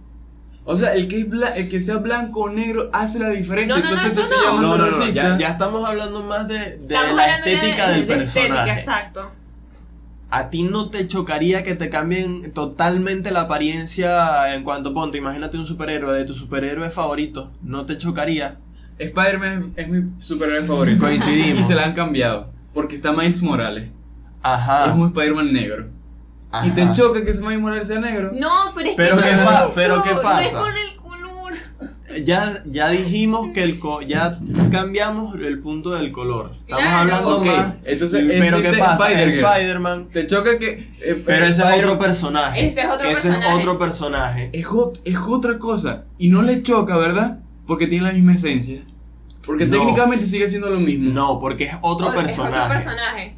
O 0.66 0.76
sea, 0.76 0.94
el 0.94 1.08
que, 1.08 1.18
es 1.20 1.28
bla- 1.28 1.52
el 1.56 1.68
que 1.68 1.80
sea 1.82 1.96
blanco 1.98 2.40
o 2.44 2.50
negro 2.50 2.88
hace 2.94 3.18
la 3.18 3.28
diferencia. 3.28 3.76
No, 3.76 3.82
no, 3.82 3.90
no, 3.90 3.96
Entonces 3.96 4.22
tú 4.22 4.28
te 4.28 4.34
no. 4.36 4.42
llamas 4.44 4.62
No, 4.62 4.78
no, 4.78 5.12
ya, 5.12 5.36
ya 5.38 5.48
estamos 5.48 5.86
hablando 5.86 6.22
más 6.22 6.48
de, 6.48 6.80
la 6.88 7.36
estética 7.36 7.88
de- 7.90 7.98
del 7.98 8.06
de 8.06 8.24
estética, 8.24 8.54
personaje. 8.54 8.70
exacto. 8.80 9.30
¿A 10.30 10.48
ti 10.50 10.62
no 10.64 10.88
te 10.88 11.06
chocaría 11.06 11.62
que 11.62 11.74
te 11.74 11.90
cambien 11.90 12.52
totalmente 12.52 13.30
la 13.30 13.42
apariencia 13.42 14.54
en 14.54 14.64
cuanto 14.64 14.94
ponte? 14.94 15.18
Imagínate 15.18 15.58
un 15.58 15.66
superhéroe 15.66 16.16
de 16.16 16.24
tu 16.24 16.32
superhéroe 16.34 16.90
favorito. 16.90 17.52
¿No 17.62 17.84
te 17.84 17.98
chocaría? 17.98 18.58
Spider-Man 18.98 19.72
es, 19.76 19.88
mi 19.88 20.02
superhéroe 20.20 20.64
favorito. 20.64 21.00
Coincidimos. 21.00 21.60
Y 21.60 21.64
se 21.64 21.74
la 21.74 21.84
han 21.84 21.94
cambiado. 21.94 22.50
Porque 22.72 22.96
está 22.96 23.12
Miles 23.12 23.42
Morales. 23.42 23.88
Ajá. 24.42 24.86
Es 24.86 24.92
un 24.92 25.06
Spider-Man 25.06 25.52
negro. 25.52 25.88
Y 26.64 26.70
te 26.70 26.82
ajá. 26.82 26.92
choca 26.92 27.24
que 27.24 27.30
ese 27.30 27.40
Miles 27.42 27.60
Morales 27.60 27.86
sea 27.88 27.98
negro. 27.98 28.30
No, 28.38 28.50
pero 28.74 28.90
es 28.90 28.96
Pero 28.96 29.16
que 29.16 29.22
¿qué 29.24 29.32
no 29.36 29.42
es 29.42 29.48
pero 29.74 29.94
eso, 29.94 30.02
qué 30.04 30.10
No 30.12 30.16
es 30.18 30.22
pasa? 30.22 30.58
con 30.60 30.72
el 30.76 30.96
color. 30.96 31.54
Ya, 32.24 32.44
ya 32.66 32.90
dijimos 32.90 33.48
que 33.52 33.64
el 33.64 33.80
co 33.80 34.00
ya 34.02 34.38
cambiamos 34.70 35.34
el 35.34 35.58
punto 35.58 35.90
del 35.90 36.12
color. 36.12 36.52
Estamos 36.60 36.84
Claro. 36.84 36.98
hablando 37.00 37.38
Ok, 37.38 37.46
más. 37.46 37.74
entonces 37.84 38.24
pero 38.38 38.62
¿qué 38.62 38.72
pasa? 38.74 39.10
Spider-Man. 39.10 40.08
Te 40.12 40.26
choca 40.28 40.58
que. 40.60 40.92
eh, 41.00 41.22
Pero 41.26 41.44
ese 41.46 41.62
es 41.62 41.68
Spider- 41.68 41.84
otro 41.86 41.98
personaje. 41.98 42.66
Ese 42.66 42.82
es 42.82 42.86
otro 42.88 43.08
Ese 43.08 43.28
personaje. 43.30 43.48
es 43.48 43.54
otro 43.58 43.78
personaje. 43.80 44.50
Es, 44.52 44.66
es 45.04 45.16
otra 45.26 45.58
cosa. 45.58 46.04
Y 46.18 46.28
no 46.28 46.42
le 46.42 46.62
choca, 46.62 46.96
¿verdad? 46.96 47.38
Porque 47.66 47.86
tiene 47.86 48.06
la 48.06 48.12
misma 48.12 48.34
esencia. 48.34 48.82
Porque 49.46 49.66
No. 49.66 49.78
técnicamente 49.78 50.26
sigue 50.26 50.48
siendo 50.48 50.70
lo 50.70 50.80
mismo. 50.80 51.12
No, 51.12 51.38
porque 51.38 51.64
es 51.64 51.74
otro 51.82 52.08
O- 52.08 52.12
es 52.14 52.20
personaje. 52.22 52.58
otro 52.62 52.74
personaje. 52.74 53.36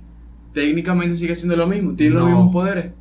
Técnicamente 0.53 1.15
sigue 1.17 1.35
siendo 1.35 1.57
lo 1.57 1.67
mismo. 1.67 1.95
Tiene 1.95 2.15
los 2.15 2.23
No. 2.25 2.29
mismos 2.31 2.53
poderes. 2.53 2.93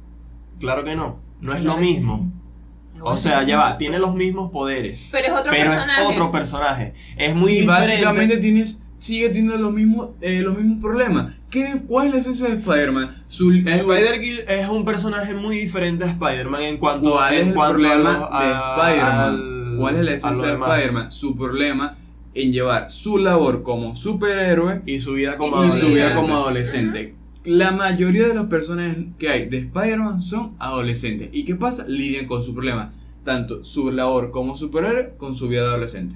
Claro 0.60 0.84
que 0.84 0.96
no. 0.96 1.20
No 1.41 1.53
es 1.53 1.62
Claro 1.62 1.79
lo 1.79 1.86
mismo. 1.86 2.17
sí. 2.17 3.00
O 3.01 3.17
sea, 3.17 3.44
ya 3.44 3.58
va, 3.58 3.77
tiene 3.77 4.00
los 4.00 4.15
mismos 4.15 4.51
poderes. 4.51 5.10
Pero 5.12 5.27
es 5.27 5.34
otro 5.34 5.51
Pero 5.51 5.70
es 5.70 5.75
personaje. 5.75 6.03
otro 6.05 6.32
personaje. 6.32 6.94
Es 7.17 7.36
muy 7.36 7.51
y 7.51 7.55
diferente. 7.62 7.88
básicamente 7.91 8.38
tienes, 8.38 8.84
sigue 9.00 9.27
teniendo 9.29 9.58
los 9.58 9.74
mismos, 9.74 10.10
eh, 10.22 10.41
los 10.41 10.58
mismos 10.58 10.79
problemas. 10.82 11.34
¿Qué, 11.50 11.82
¿Cuál 11.88 12.08
es 12.08 12.13
la 12.13 12.20
esencia 12.22 12.48
de 12.48 12.55
Spider-Man? 12.55 13.12
Su, 13.27 13.51
su- 13.51 13.58
Spider-Girl 13.70 14.39
es 14.48 14.67
un 14.70 14.86
personaje 14.86 15.34
muy 15.36 15.58
diferente 15.58 16.05
a 16.05 16.08
Spider-Man 16.08 16.62
en 16.63 16.77
cuanto, 16.77 17.12
¿Cuál 17.12 17.34
es 17.34 17.41
en 17.41 17.48
el 17.50 17.53
cuanto 17.53 17.74
problema 17.74 18.10
a 18.10 18.17
los- 18.20 18.29
a- 18.32 18.86
de 18.88 18.94
Spider-Man? 18.96 19.54
Al- 19.75 19.82
¿Cuál 19.82 19.96
es 19.98 20.05
la 20.05 20.13
esencia 20.13 20.48
de. 20.48 20.53
Spider-Man? 20.53 21.12
Su 21.12 21.36
problema 21.38 21.96
en 22.34 22.51
llevar 22.51 22.89
su 22.89 23.17
labor 23.17 23.63
como 23.63 23.96
superhéroe 23.96 24.82
Y 24.86 25.00
su 25.00 25.13
vida 25.13 25.38
como 25.38 25.63
Y 25.63 25.67
y 25.70 25.72
su 25.72 25.88
vida 25.88 26.12
adolescente. 26.12 26.15
como 26.15 26.36
adolescente. 26.36 27.15
la 27.46 27.72
mayoría 27.72 28.27
de 28.27 28.34
las 28.34 28.48
personas 28.48 28.98
que 29.20 29.29
hay 29.29 29.48
de 29.48 29.60
Spider-Man 29.60 30.22
son 30.22 30.55
adolescentes. 30.60 31.29
¿Y 31.32 31.46
qué 31.46 31.55
pasa? 31.55 31.86
Lidian 31.88 32.25
con 32.25 32.44
su 32.44 32.53
problema. 32.53 32.91
Tanto 33.24 33.63
su 33.63 33.91
labor 33.91 34.32
como 34.32 34.55
superhéroe 34.58 35.13
con 35.17 35.36
su 35.36 35.48
vida 35.48 35.62
de 35.62 35.67
adolescente. 35.67 36.15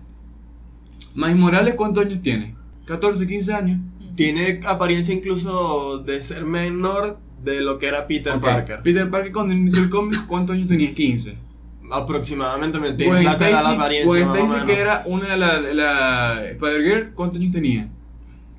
Miles 1.15 1.37
Morales, 1.37 1.73
¿cuántos 1.75 2.05
años 2.05 2.21
tiene? 2.21 2.55
14, 2.85 3.27
15 3.27 3.53
años. 3.53 3.79
Tiene 4.15 4.59
apariencia 4.65 5.13
incluso 5.13 5.99
de 5.99 6.21
ser 6.21 6.45
menor 6.45 7.19
de 7.43 7.61
lo 7.61 7.77
que 7.77 7.87
era 7.87 8.05
Peter 8.07 8.39
Parker. 8.39 8.81
Peter 8.83 9.09
Parker 9.09 9.31
cuando 9.31 9.53
inició 9.53 9.81
el 9.83 9.89
cómic, 9.89 10.25
¿cuántos 10.27 10.55
años 10.55 10.67
tenía? 10.67 10.93
15. 10.93 11.37
Aproximadamente 11.91 12.79
me 12.79 12.91
Gwen 12.91 13.23
la, 13.23 13.37
la 13.37 13.69
apariencia. 13.71 14.25
Gwen 14.25 14.29
Stacy, 14.47 14.65
que 14.65 14.79
era 14.79 15.03
una 15.05 15.29
de 15.29 15.37
las 15.37 15.63
de 15.63 15.73
la 15.73 16.45
Spider-Girl, 16.51 17.13
¿cuántos 17.13 17.39
años 17.39 17.51
tenía? 17.51 17.89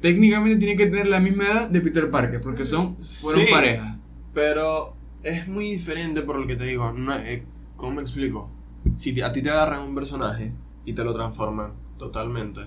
Técnicamente 0.01 0.65
tiene 0.65 0.77
que 0.77 0.87
tener 0.87 1.07
la 1.07 1.21
misma 1.21 1.45
edad 1.45 1.69
de 1.69 1.81
Peter 1.81 2.11
Parker, 2.11 2.41
porque 2.41 2.65
son 2.65 2.97
fueron 3.03 3.45
Sí. 3.47 3.51
pareja. 3.53 3.99
Pero 4.33 4.95
es 5.23 5.47
muy 5.49 5.71
diferente 5.71 6.23
por 6.23 6.39
lo 6.39 6.47
que 6.47 6.57
te 6.57 6.65
digo. 6.65 6.93
No, 6.93 7.15
eh, 7.17 7.45
¿Cómo 7.77 7.93
me 7.97 8.03
explico? 8.03 8.51
Si 8.95 9.13
te- 9.13 9.25
a 9.25 9.33
ti 9.33 9.43
te 9.43 9.51
agarran 9.51 9.81
un 9.81 9.95
personaje 9.95 10.53
y 10.85 10.93
te 10.93 11.03
lo 11.05 11.15
transforman 11.15 11.73
totalmente. 11.99 12.61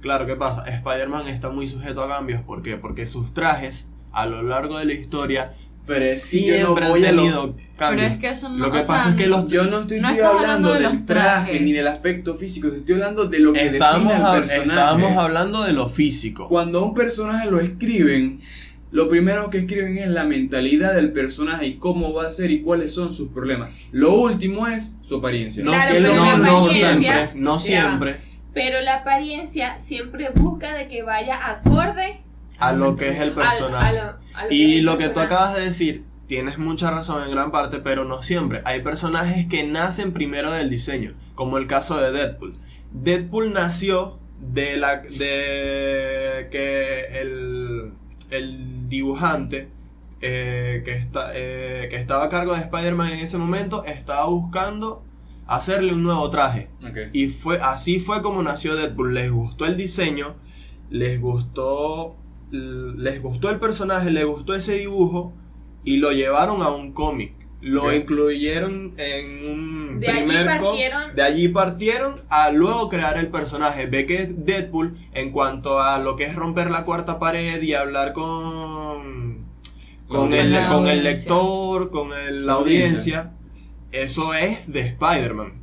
Claro, 0.00 0.26
¿qué 0.26 0.36
pasa? 0.36 0.64
Spider-Man 0.66 1.26
está 1.28 1.50
muy 1.50 1.66
sujeto 1.68 2.02
a 2.02 2.08
cambios. 2.08 2.40
¿Por 2.42 2.62
qué? 2.62 2.76
Porque 2.76 3.06
sus 3.06 3.34
trajes 3.34 3.88
a 4.12 4.26
lo 4.26 4.42
largo 4.42 4.78
de 4.78 4.84
la 4.86 4.94
historia 4.94 5.54
Pero 5.88 6.04
es 6.04 6.26
que 6.26 6.46
yo 6.46 6.54
siempre 6.54 6.84
no 6.86 6.94
han 6.94 7.04
a 7.04 7.12
lo- 7.12 7.22
tenido 7.22 7.54
cambios. 7.76 8.02
Pero 8.06 8.14
es 8.14 8.20
que 8.20 8.28
eso 8.28 8.48
no 8.50 8.58
Lo 8.58 8.70
que 8.70 8.78
o 8.78 8.84
sea, 8.84 8.96
pasa 8.96 9.08
es 9.10 9.14
que 9.16 9.26
los 9.26 9.48
Yo 9.48 9.64
no 9.64 9.80
estoy 9.80 10.00
No 10.00 10.08
hablando 10.08 10.28
hablando 10.38 10.68
de 10.74 10.80
del 10.80 10.82
los 10.92 11.06
traje 11.06 11.60
ni 11.60 11.72
del 11.72 11.88
aspecto 11.88 12.34
físico, 12.34 12.68
estoy 12.68 12.94
hablando 12.94 13.24
de 13.24 13.40
lo 13.40 13.52
que 13.52 13.66
estábamos, 13.66 14.12
define 14.12 14.30
personaje. 14.32 14.68
estábamos 14.68 15.16
hablando 15.16 15.64
de 15.64 15.72
lo 15.72 15.88
físico. 15.88 16.46
Cuando 16.48 16.78
a 16.80 16.84
un 16.84 16.94
personaje 16.94 17.50
lo 17.50 17.58
escriben, 17.60 18.38
lo 18.90 19.08
primero 19.08 19.50
que 19.50 19.58
escriben 19.58 19.98
es 19.98 20.08
la 20.08 20.24
mentalidad 20.24 20.94
del 20.94 21.12
personaje 21.12 21.66
y 21.66 21.74
cómo 21.76 22.12
va 22.14 22.26
a 22.28 22.30
ser 22.30 22.50
y 22.50 22.62
cuáles 22.62 22.92
son 22.94 23.12
sus 23.12 23.28
problemas. 23.28 23.70
Lo 23.92 24.14
último 24.14 24.66
es 24.66 24.96
su 25.02 25.16
apariencia. 25.16 25.62
No, 25.64 25.72
Claro, 25.72 26.64
siempre, 26.64 27.30
no 27.34 27.56
Ya. 27.56 27.58
siempre. 27.58 28.16
Pero 28.54 28.80
la 28.80 28.96
apariencia 28.96 29.78
siempre 29.78 30.30
busca 30.34 30.74
de 30.74 30.88
que 30.88 31.02
vaya 31.02 31.38
acorde 31.50 32.20
A 32.58 32.72
lo 32.72 32.96
que 32.96 33.08
es 33.10 33.20
el 33.20 33.32
personaje. 33.32 33.98
a 33.98 34.04
lo- 34.04 34.18
a 34.34 34.44
lo 34.46 34.52
Y 34.52 34.80
lo 34.82 34.96
que 34.98 35.08
tú 35.08 35.20
acabas 35.20 35.54
de 35.56 35.62
decir, 35.62 36.04
tienes 36.26 36.58
mucha 36.58 36.90
razón 36.90 37.22
en 37.24 37.30
gran 37.30 37.50
parte, 37.52 37.78
pero 37.80 38.04
no 38.04 38.22
siempre. 38.22 38.62
Hay 38.64 38.80
personajes 38.82 39.46
que 39.46 39.64
nacen 39.64 40.12
primero 40.12 40.50
del 40.50 40.68
diseño, 40.70 41.14
como 41.34 41.58
el 41.58 41.66
caso 41.66 41.98
de 42.00 42.12
Deadpool. 42.12 42.54
Deadpool 42.92 43.52
nació 43.52 44.18
de 44.40 44.76
la 44.76 44.98
de 44.98 46.48
que 46.50 47.20
el, 47.20 47.92
el 48.30 48.88
dibujante 48.88 49.68
eh, 50.20 50.82
que, 50.84 50.92
está, 50.94 51.30
eh, 51.34 51.86
que 51.90 51.96
estaba 51.96 52.24
a 52.24 52.28
cargo 52.28 52.54
de 52.54 52.60
Spider-Man 52.60 53.12
en 53.12 53.18
ese 53.20 53.38
momento 53.38 53.84
estaba 53.84 54.26
buscando 54.26 55.04
hacerle 55.46 55.92
un 55.92 56.02
nuevo 56.02 56.28
traje. 56.30 56.68
Y 57.12 57.28
fue 57.28 57.58
así 57.60 58.00
fue 58.00 58.20
como 58.22 58.42
nació 58.42 58.74
Deadpool. 58.76 59.14
Les 59.14 59.30
gustó 59.30 59.64
el 59.64 59.76
diseño, 59.76 60.34
les 60.90 61.20
gustó 61.20 62.16
les 62.50 63.20
gustó 63.22 63.50
el 63.50 63.58
personaje, 63.58 64.10
les 64.10 64.24
gustó 64.26 64.54
ese 64.54 64.74
dibujo 64.74 65.34
y 65.84 65.98
lo 65.98 66.12
llevaron 66.12 66.62
a 66.62 66.70
un 66.70 66.92
cómic. 66.92 67.34
Lo 67.60 67.92
incluyeron 67.92 68.94
en 68.98 69.44
un 69.50 70.00
De 70.00 70.08
allí 70.08 70.26
primer 70.28 70.46
cómic. 70.46 70.60
partieron 70.62 71.16
De 71.16 71.22
allí 71.22 71.48
partieron 71.48 72.14
a 72.28 72.50
luego 72.52 72.88
crear 72.88 73.18
el 73.18 73.28
personaje. 73.28 73.86
Ve 73.86 74.06
que 74.06 74.26
Deadpool, 74.26 74.96
en 75.12 75.32
cuanto 75.32 75.80
a 75.80 75.98
lo 75.98 76.14
que 76.14 76.24
es 76.24 76.36
romper 76.36 76.70
la 76.70 76.84
cuarta 76.84 77.18
pared 77.18 77.60
y 77.60 77.74
hablar 77.74 78.12
con, 78.12 79.44
con, 80.06 80.18
Con 80.30 80.32
el, 80.34 80.54
con 80.68 80.86
el 80.86 81.02
lector, 81.02 81.90
con 81.90 82.12
el- 82.12 82.46
la 82.46 82.52
audiencia. 82.54 83.18
audiencia, 83.18 83.32
eso 83.90 84.34
es 84.34 84.72
de 84.72 84.80
Spider-Man. 84.80 85.54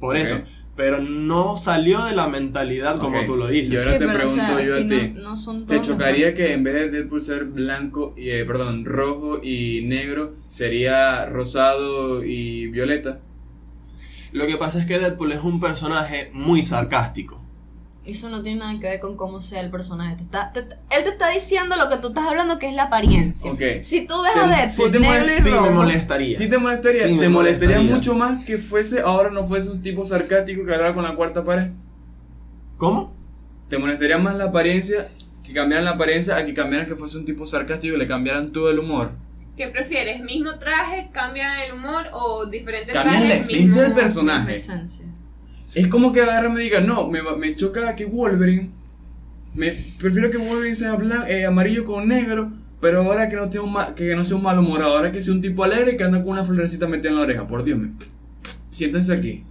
Por 0.00 0.16
eso. 0.16 0.40
Pero 0.76 1.00
no 1.00 1.56
salió 1.56 2.04
de 2.04 2.14
la 2.14 2.28
mentalidad 2.28 2.98
como 3.00 3.20
Ok. 3.20 3.24
tú 3.26 3.36
lo 3.36 3.46
dices. 3.48 3.72
Y 3.72 3.76
ahora 3.78 3.92
Sí, 3.94 3.98
te 3.98 4.04
o 4.04 4.12
pregunto 4.12 4.44
sea, 4.44 4.62
yo 4.62 4.74
a 4.76 4.78
ti. 4.86 5.12
No, 5.14 5.20
no 5.30 5.36
son 5.36 5.66
¿Te 5.66 5.80
chocaría 5.80 6.34
que 6.34 6.52
en 6.52 6.64
vez 6.64 6.74
de 6.74 6.90
Deadpool 6.90 7.22
ser 7.22 7.44
blanco, 7.46 8.12
y, 8.16 8.28
eh, 8.28 8.44
perdón, 8.44 8.84
rojo 8.84 9.40
y 9.42 9.82
negro, 9.86 10.34
sería 10.50 11.24
rosado 11.26 12.22
y 12.22 12.66
violeta? 12.66 13.20
Lo 14.32 14.46
que 14.46 14.58
pasa 14.58 14.78
es 14.78 14.84
que 14.84 14.98
Deadpool 14.98 15.32
es 15.32 15.40
un 15.40 15.60
personaje 15.60 16.30
muy 16.34 16.60
sarcástico. 16.60 17.42
Eso 18.06 18.30
no 18.30 18.42
tiene 18.42 18.60
nada 18.60 18.72
que 18.78 18.86
ver 18.88 19.00
con 19.00 19.16
cómo 19.16 19.42
sea 19.42 19.60
el 19.60 19.70
personaje. 19.70 20.16
Te 20.16 20.22
está, 20.22 20.52
te- 20.52 20.60
él 20.60 21.02
te 21.04 21.08
está 21.08 21.30
diciendo 21.30 21.76
lo 21.76 21.88
que 21.88 21.96
tú 21.96 22.08
estás 22.08 22.24
hablando, 22.26 22.58
que 22.58 22.68
es 22.68 22.74
la 22.74 22.84
apariencia. 22.84 23.50
Ok. 23.50 23.60
Si 23.82 24.06
tú 24.06 24.22
ves 24.22 24.32
Te- 24.34 24.40
a 24.40 24.46
Deadpool 24.46 24.86
si 24.86 24.92
te 24.92 25.00
negro 25.00 25.14
molesta- 25.16 25.38
y 25.38 25.42
Sí 25.42 25.50
me 25.60 25.70
molestaría. 25.70 26.38
Sí 26.38 26.48
te 26.48 26.58
molestaría, 26.58 27.02
Sí, 27.02 27.18
te 27.18 27.28
molestaría, 27.28 27.76
molestaría. 27.76 27.80
mucho 27.96 28.14
más 28.14 28.44
que 28.44 28.58
fuese, 28.58 29.00
ahora 29.00 29.30
no 29.30 29.44
fuese 29.46 29.70
un 29.70 29.82
tipo 29.82 30.04
sarcástico 30.04 30.64
que 30.64 30.72
hablara 30.72 30.94
con 30.94 31.02
la 31.02 31.14
cuarta 31.16 31.44
pared. 31.44 31.70
¿Cómo? 32.76 33.14
¿Te 33.68 33.78
molestaría 33.78 34.18
más 34.18 34.36
la 34.36 34.44
apariencia, 34.44 35.08
que 35.44 35.52
cambiaran 35.52 35.84
la 35.84 35.92
apariencia, 35.92 36.36
a 36.36 36.44
que 36.46 36.54
cambiaran 36.54 36.86
que 36.86 36.94
fuese 36.94 37.18
un 37.18 37.24
tipo 37.24 37.46
sarcástico 37.46 37.96
y 37.96 37.98
le 37.98 38.06
cambiaran 38.06 38.52
todo 38.52 38.70
el 38.70 38.78
humor? 38.78 39.10
¿Qué 39.56 39.68
prefieres? 39.68 40.20
¿Mismo 40.20 40.58
traje? 40.58 41.08
¿Cambian 41.12 41.58
el 41.60 41.72
humor? 41.72 42.08
¿O 42.12 42.46
diferentes 42.46 42.92
Cambian 42.94 43.28
la 43.28 43.34
esencia 43.36 43.66
del 43.82 43.88
mismo- 43.88 43.94
personaje. 43.94 44.56
esencia. 44.56 45.06
Es 45.76 45.88
como 45.88 46.10
que 46.12 46.22
agarra 46.22 46.48
y 46.48 46.52
me 46.52 46.62
diga, 46.62 46.80
no, 46.80 47.06
me, 47.06 47.20
me 47.38 47.54
choca 47.54 47.94
que 47.94 48.06
Wolverine, 48.06 48.70
me, 49.54 49.72
prefiero 49.98 50.30
que 50.30 50.38
Wolverine 50.38 50.74
sea 50.74 50.96
blan- 50.96 51.28
eh, 51.28 51.44
amarillo 51.44 51.84
con 51.84 52.08
negro, 52.08 52.50
pero 52.80 53.02
ahora 53.02 53.28
que 53.28 53.36
no, 53.36 53.66
ma- 53.66 53.94
que 53.94 54.16
no 54.16 54.24
sea 54.24 54.36
un 54.36 54.42
malhumorado, 54.42 54.96
ahora 54.96 55.12
que 55.12 55.20
sea 55.20 55.34
un 55.34 55.42
tipo 55.42 55.64
alegre 55.64 55.96
que 55.98 56.04
anda 56.04 56.22
con 56.22 56.32
una 56.32 56.44
florecita 56.44 56.88
metida 56.88 57.10
en 57.10 57.16
la 57.16 57.22
oreja, 57.22 57.46
por 57.46 57.62
Dios, 57.62 57.78
me, 57.78 57.90
siéntense 58.70 59.12
aquí. 59.12 59.44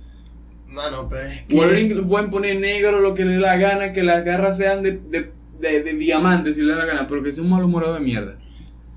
Mano, 0.68 1.08
pero 1.10 1.28
es 1.28 1.44
que. 1.44 1.56
Wolverine 1.56 1.94
lo 1.96 2.08
pueden 2.08 2.30
poner 2.32 2.60
negro 2.60 3.00
lo 3.00 3.14
que 3.14 3.24
le 3.24 3.34
dé 3.34 3.40
la 3.40 3.58
gana, 3.58 3.94
que 3.94 4.02
las 4.04 4.26
garras 4.26 4.58
sean 4.58 4.82
de, 4.82 4.94
de, 4.94 5.32
de, 5.62 5.84
de 5.84 5.94
diamantes 5.94 6.56
si 6.56 6.64
le 6.64 6.74
da 6.74 6.80
la 6.80 6.86
gana, 6.86 7.08
pero 7.08 7.22
que 7.24 7.32
sea 7.32 7.44
un 7.44 7.52
malhumorado 7.52 7.94
de 7.94 8.00
mierda. 8.00 8.38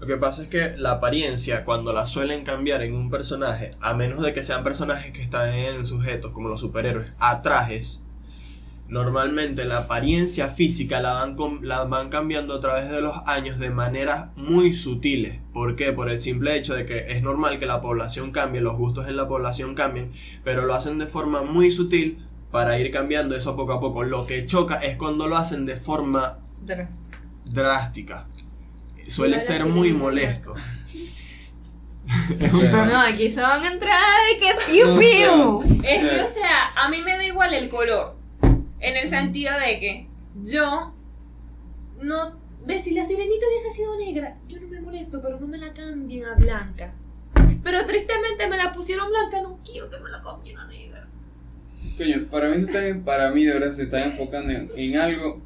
Lo 0.01 0.07
que 0.07 0.17
pasa 0.17 0.43
es 0.43 0.49
que 0.49 0.77
la 0.77 0.93
apariencia, 0.93 1.65
cuando 1.65 1.93
la 1.93 2.07
suelen 2.07 2.45
cambiar 2.45 2.83
en 2.83 2.95
un 2.95 3.11
personaje, 3.11 3.73
a 3.81 3.95
menos 3.95 4.23
de 4.23 4.33
que 4.33 4.45
sean 4.45 4.63
personajes 4.63 5.13
que 5.13 5.23
están 5.23 5.53
en 5.53 5.87
sujetos, 5.87 6.31
como 6.31 6.49
los 6.49 6.61
superhéroes, 6.61 7.13
a 7.19 7.43
trajes, 7.43 8.05
normalmente 8.87 9.65
la 9.65 9.79
apariencia 9.79 10.49
física 10.49 11.01
la 11.01 11.15
van, 11.15 11.37
la 11.63 11.85
van 11.85 12.11
cambiando 12.11 12.55
a 12.55 12.61
través 12.61 12.89
de 12.91 13.01
los 13.01 13.15
años 13.27 13.59
de 13.59 13.71
maneras 13.71 14.29
muy 14.37 14.73
sutiles. 14.73 15.41
¿Por 15.53 15.75
qué? 15.75 15.93
Por 15.93 16.09
el 16.09 16.21
simple 16.21 16.57
hecho 16.57 16.75
de 16.75 16.87
que 16.87 17.11
es 17.13 17.23
normal 17.23 17.59
que 17.59 17.67
la 17.67 17.83
población 17.83 18.31
cambie, 18.31 18.61
los 18.61 18.77
gustos 18.77 19.09
en 19.09 19.17
la 19.17 19.27
población 19.27 19.75
cambien, 19.75 20.13
pero 20.45 20.65
lo 20.65 20.75
hacen 20.75 20.99
de 20.99 21.07
forma 21.07 21.43
muy 21.43 21.73
sutil 21.73 22.25
para 22.53 22.79
ir 22.79 22.91
cambiando 22.93 23.35
eso 23.35 23.57
poco 23.57 23.73
a 23.73 23.81
poco. 23.81 24.05
Lo 24.05 24.27
que 24.27 24.47
choca 24.47 24.77
es 24.77 24.97
cuando 24.97 25.27
lo 25.27 25.37
hacen 25.37 25.67
de 25.67 25.77
forma 25.77 26.39
drástica. 27.53 28.25
Suele 29.09 29.41
ser 29.41 29.65
muy 29.67 29.93
molesto. 29.93 30.55
No, 32.73 33.01
aquí 33.01 33.31
se 33.31 33.43
van 33.43 33.63
a 33.63 33.71
entrar 33.71 34.01
y 34.35 34.39
que 34.39 34.55
piu 34.67 34.99
piu. 34.99 35.83
Es 35.85 36.09
que, 36.09 36.23
o 36.23 36.27
sea, 36.27 36.71
a 36.75 36.89
mí 36.89 36.99
me 37.05 37.17
da 37.17 37.25
igual 37.25 37.53
el 37.53 37.69
color. 37.69 38.17
En 38.81 38.97
el 38.97 39.09
sentido 39.09 39.53
de 39.59 39.79
que 39.79 40.09
yo 40.43 40.95
no. 42.01 42.41
¿Ves? 42.65 42.85
Si 42.85 42.95
la 42.95 43.07
sirenita 43.07 43.47
hubiese 43.47 43.71
sido 43.77 43.99
negra, 43.99 44.39
yo 44.49 44.61
no 44.61 44.69
me 44.69 44.81
molesto, 44.81 45.21
pero 45.23 45.39
no 45.39 45.47
me 45.47 45.59
la 45.59 45.73
cambien 45.73 46.25
a 46.25 46.35
blanca. 46.35 46.95
Pero 47.63 47.85
tristemente 47.85 48.49
me 48.49 48.57
la 48.57 48.73
pusieron 48.73 49.09
blanca, 49.09 49.43
no 49.43 49.59
quiero 49.65 49.91
que 49.91 49.99
me 49.99 50.11
la 50.11 50.23
cambien 50.23 50.59
a 50.59 50.67
negra. 50.67 51.09
Coño, 51.97 52.27
para 52.31 52.49
mí, 52.49 52.65
se 52.65 52.71
están, 52.71 53.05
para 53.05 53.31
mí 53.31 53.45
de 53.45 53.55
verdad 53.55 53.73
se 53.73 53.85
están 53.85 54.03
enfocando 54.13 54.53
en, 54.53 54.71
en 54.77 54.97
algo 54.97 55.43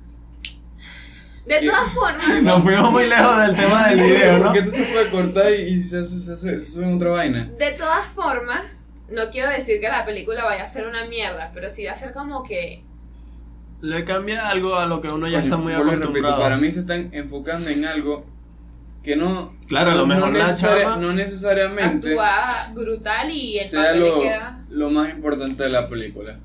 De 1.46 1.58
¿Qué? 1.58 1.66
todas 1.66 1.92
formas, 1.92 2.42
Nos 2.42 2.62
fuimos 2.62 2.90
muy 2.92 3.08
lejos 3.08 3.46
del 3.46 3.56
tema 3.56 3.88
del 3.88 4.00
video, 4.00 4.38
¿no? 4.38 4.44
Porque 4.44 4.61
esto 4.61 4.70
se 4.76 4.84
puede 4.84 5.11
cortar 5.11 5.52
y, 5.52 5.62
y 5.62 5.78
se, 5.78 6.04
se, 6.04 6.18
se, 6.20 6.37
se- 6.37 6.61
se 6.61 6.70
sube 6.72 6.84
en 6.84 6.94
otra 6.94 7.11
vaina. 7.11 7.50
de 7.58 7.72
todas 7.72 8.06
formas, 8.14 8.62
no 9.11 9.22
quiero 9.30 9.50
decir 9.50 9.80
que 9.80 9.88
la 9.88 10.04
película 10.06 10.44
vaya 10.44 10.62
a 10.64 10.68
ser 10.68 10.87
una 10.87 11.04
mierda, 11.06 11.50
pero 11.52 11.68
sí 11.68 11.84
va 11.84 11.92
a 11.92 11.96
ser 11.96 12.12
como 12.12 12.42
que. 12.44 12.84
Le 13.80 14.04
cambia 14.04 14.49
algo 14.50 14.76
a 14.76 14.87
lo 14.87 15.00
que 15.00 15.08
uno 15.08 15.26
ya 15.26 15.38
Coño, 15.38 15.44
está 15.44 15.56
muy 15.56 15.72
y 15.72 15.76
repito, 15.76 15.92
acostumbrado. 15.94 16.40
para 16.40 16.56
mí 16.56 16.70
se 16.70 16.80
están 16.80 17.08
enfocando 17.12 17.68
en 17.68 17.84
algo 17.87 18.25
que 19.02 19.16
no. 19.16 19.56
Claro, 19.66 19.90
a 19.90 19.94
lo 19.96 20.02
no 20.02 20.14
mejor 20.14 20.32
la 20.32 20.46
necesaria- 20.46 20.84
chama- 20.84 20.96
No 20.99 21.12
necesariamente 21.12 22.11
Actúa 22.11 22.68
brutal 22.75 23.30
y 23.32 23.58
el 23.58 23.66
sea 23.66 23.82
papel 23.87 24.00
lo, 24.00 24.20
queda. 24.22 24.64
lo 24.70 24.90
más 24.90 25.11
importante 25.11 25.64
de 25.64 25.70
la 25.70 25.88
película. 25.88 26.38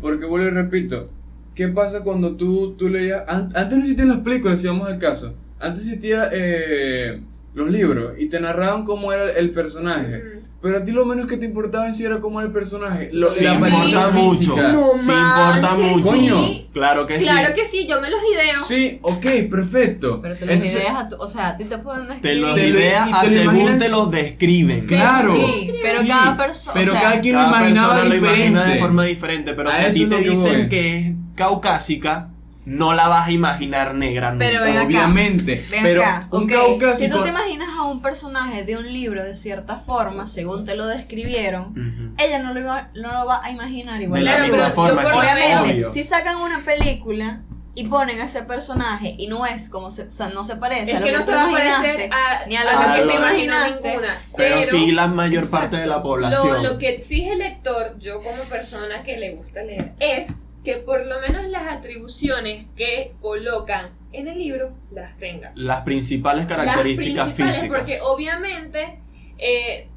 Porque 0.00 0.26
vuelvo 0.26 0.46
y 0.46 0.50
repito, 0.50 1.10
¿qué 1.54 1.68
pasa 1.68 2.02
cuando 2.02 2.36
tú, 2.36 2.74
tú 2.76 2.88
leías... 2.88 3.22
an- 3.28 3.50
antes 3.54 3.78
no 3.78 3.84
existían 3.84 4.08
las 4.08 4.18
películas, 4.20 4.60
si 4.60 4.66
vamos 4.66 4.88
al 4.88 4.98
caso. 4.98 5.34
Antes 5.60 5.84
existían 5.86 6.28
eh, 6.32 7.20
los 7.54 7.70
libros 7.70 8.12
y 8.18 8.26
te 8.28 8.40
narraban 8.40 8.84
cómo 8.84 9.12
era 9.12 9.30
el 9.30 9.50
personaje. 9.50 10.22
Pero 10.60 10.78
a 10.78 10.84
ti 10.84 10.92
lo 10.92 11.04
menos 11.04 11.26
que 11.28 11.36
te 11.36 11.44
importaba 11.44 11.86
en 11.86 11.92
sí 11.92 12.04
era 12.06 12.20
cómo 12.22 12.40
era 12.40 12.46
el 12.46 12.52
personaje. 12.54 13.10
Lo, 13.12 13.28
Sí, 13.28 13.44
la 13.44 13.50
sí. 13.50 13.56
apariencia 13.58 13.98
importa 14.08 14.18
mucho. 14.18 14.56
No 14.56 14.94
Sí 14.96 15.12
importa 15.12 15.74
mucho. 15.76 16.02
Coño. 16.04 16.44
sí. 16.46 16.70
Claro 16.72 17.06
que 17.06 17.18
Claro 17.18 17.48
sí. 17.48 17.52
que 17.54 17.64
sí, 17.66 17.86
yo 17.86 18.00
me 18.00 18.08
los 18.10 18.18
ideo. 18.32 18.64
Sí, 18.66 18.98
ok, 19.02 19.26
perfecto. 19.50 20.20
Pero 20.22 20.34
te 20.34 20.46
lo 20.46 20.52
Entonces, 20.52 20.80
ideas 20.80 20.96
a 20.96 21.08
tu, 21.10 21.16
o 21.16 21.26
sea, 21.28 21.48
a 21.50 21.56
ti 21.58 21.64
te 21.64 21.76
pueden 21.78 22.06
Te 22.08 22.12
describir. 22.34 22.40
los 22.40 22.54
Te 22.54 22.70
lo- 22.70 22.78
ideas 22.78 23.08
a 23.12 23.20
te 23.24 23.28
según 23.28 23.78
te 23.78 23.88
los 23.90 24.10
describen. 24.10 24.82
Sí, 24.82 24.88
Claro. 24.88 25.34
Sí, 25.36 25.70
pero 25.82 26.00
Sí. 26.00 26.08
cada 26.08 26.36
persona, 26.38 26.74
Pero 26.74 26.90
o 26.92 26.94
sea, 26.94 27.02
cada 27.02 27.20
quien 27.20 27.34
Cada 27.34 27.50
lo 27.50 27.56
imaginaba 27.56 27.98
lo 27.98 28.04
diferente. 28.14 28.46
imagina 28.48 28.64
de 28.64 28.78
forma 28.80 29.04
diferente, 29.04 29.52
pero 29.54 29.68
A 29.68 29.74
si 29.74 29.84
a 29.84 29.90
ti 29.90 30.06
te 30.06 30.16
dicen 30.18 30.68
que 30.70 30.98
es 30.98 31.12
caucásica, 31.34 32.30
no 32.66 32.94
la 32.94 33.08
vas 33.08 33.28
a 33.28 33.30
imaginar 33.30 33.94
negra 33.94 34.30
nunca. 34.32 34.46
Pero 34.46 34.62
ven 34.62 34.76
acá. 34.76 34.86
Obviamente. 34.86 35.62
Ven 35.70 35.82
pero 35.82 36.02
acá, 36.02 36.26
un 36.30 36.44
ok, 36.44 36.50
caucásico. 36.50 36.96
Si 36.96 37.08
tú 37.10 37.22
te 37.22 37.28
imaginas 37.28 37.68
a 37.78 37.82
un 37.82 38.00
personaje 38.00 38.64
de 38.64 38.76
un 38.78 38.90
libro 38.90 39.22
de 39.22 39.34
cierta 39.34 39.76
forma, 39.76 40.26
según 40.26 40.64
te 40.64 40.74
lo 40.74 40.86
describieron, 40.86 42.14
ella 42.18 42.38
no 42.42 42.54
lo, 42.54 42.60
iba- 42.60 42.88
no 42.94 43.12
lo 43.12 43.26
va 43.26 43.44
a 43.44 43.50
imaginar 43.50 44.00
igual. 44.00 44.20
De 44.20 44.24
la 44.24 44.36
Claro, 44.36 44.44
misma 44.44 44.56
pero 44.56 44.68
yo 44.68 44.74
forma, 44.74 45.02
lo 45.02 45.08
menos- 45.08 45.22
Obviamente, 45.62 45.90
si 45.90 46.02
sacan 46.02 46.36
una 46.38 46.58
película 46.60 47.42
y 47.76 47.84
ponen 47.88 48.20
a 48.20 48.24
ese 48.26 48.44
personaje 48.44 49.14
y 49.18 49.26
no 49.26 49.44
es 49.44 49.68
como 49.68 49.90
se, 49.90 50.04
o 50.04 50.10
sea, 50.10 50.28
no 50.28 50.44
se 50.44 50.56
parece 50.56 50.92
Es 50.92 50.96
a 50.96 51.00
lo 51.00 51.06
que 51.06 51.12
que, 51.12 51.18
no 51.18 51.24
a 51.40 51.50
imaginaste, 51.50 52.10
a, 52.12 52.46
ni 52.46 52.54
a 52.56 52.60
a 52.60 52.64
lo 52.64 52.70
lo 52.72 52.78
que 53.10 53.14
imaginó 53.16 53.18
imaginaste. 53.26 53.88
ninguna. 53.88 54.22
Pero, 54.36 54.56
Pero, 54.60 54.70
sí 54.70 54.92
la 54.92 55.06
mayor 55.08 55.50
parte 55.50 55.76
de 55.78 55.86
la 55.88 55.96
lo, 55.96 56.02
población. 56.04 56.62
lo 56.62 56.78
que 56.78 56.88
exige 56.90 57.32
el 57.32 57.40
lector, 57.40 57.96
yo 57.98 58.20
como 58.20 58.42
persona 58.48 59.02
que 59.02 59.18
le 59.18 59.32
gusta 59.34 59.62
leer, 59.64 59.92
es 59.98 60.28
que 60.64 60.76
por 60.76 61.04
lo 61.06 61.20
menos 61.20 61.44
las 61.48 61.66
atribuciones 61.68 62.68
que 62.76 63.14
colocan 63.20 63.90
en 64.12 64.28
el 64.28 64.38
libro 64.38 64.72
las 64.90 65.16
tenga. 65.18 65.52
Las 65.56 65.82
principales 65.82 66.46
características 66.46 67.26
las 67.26 67.34
principales, 67.34 67.54
físicas. 67.56 67.78
porque 67.80 68.00
obviamente 68.00 68.98
eh, 69.38 69.88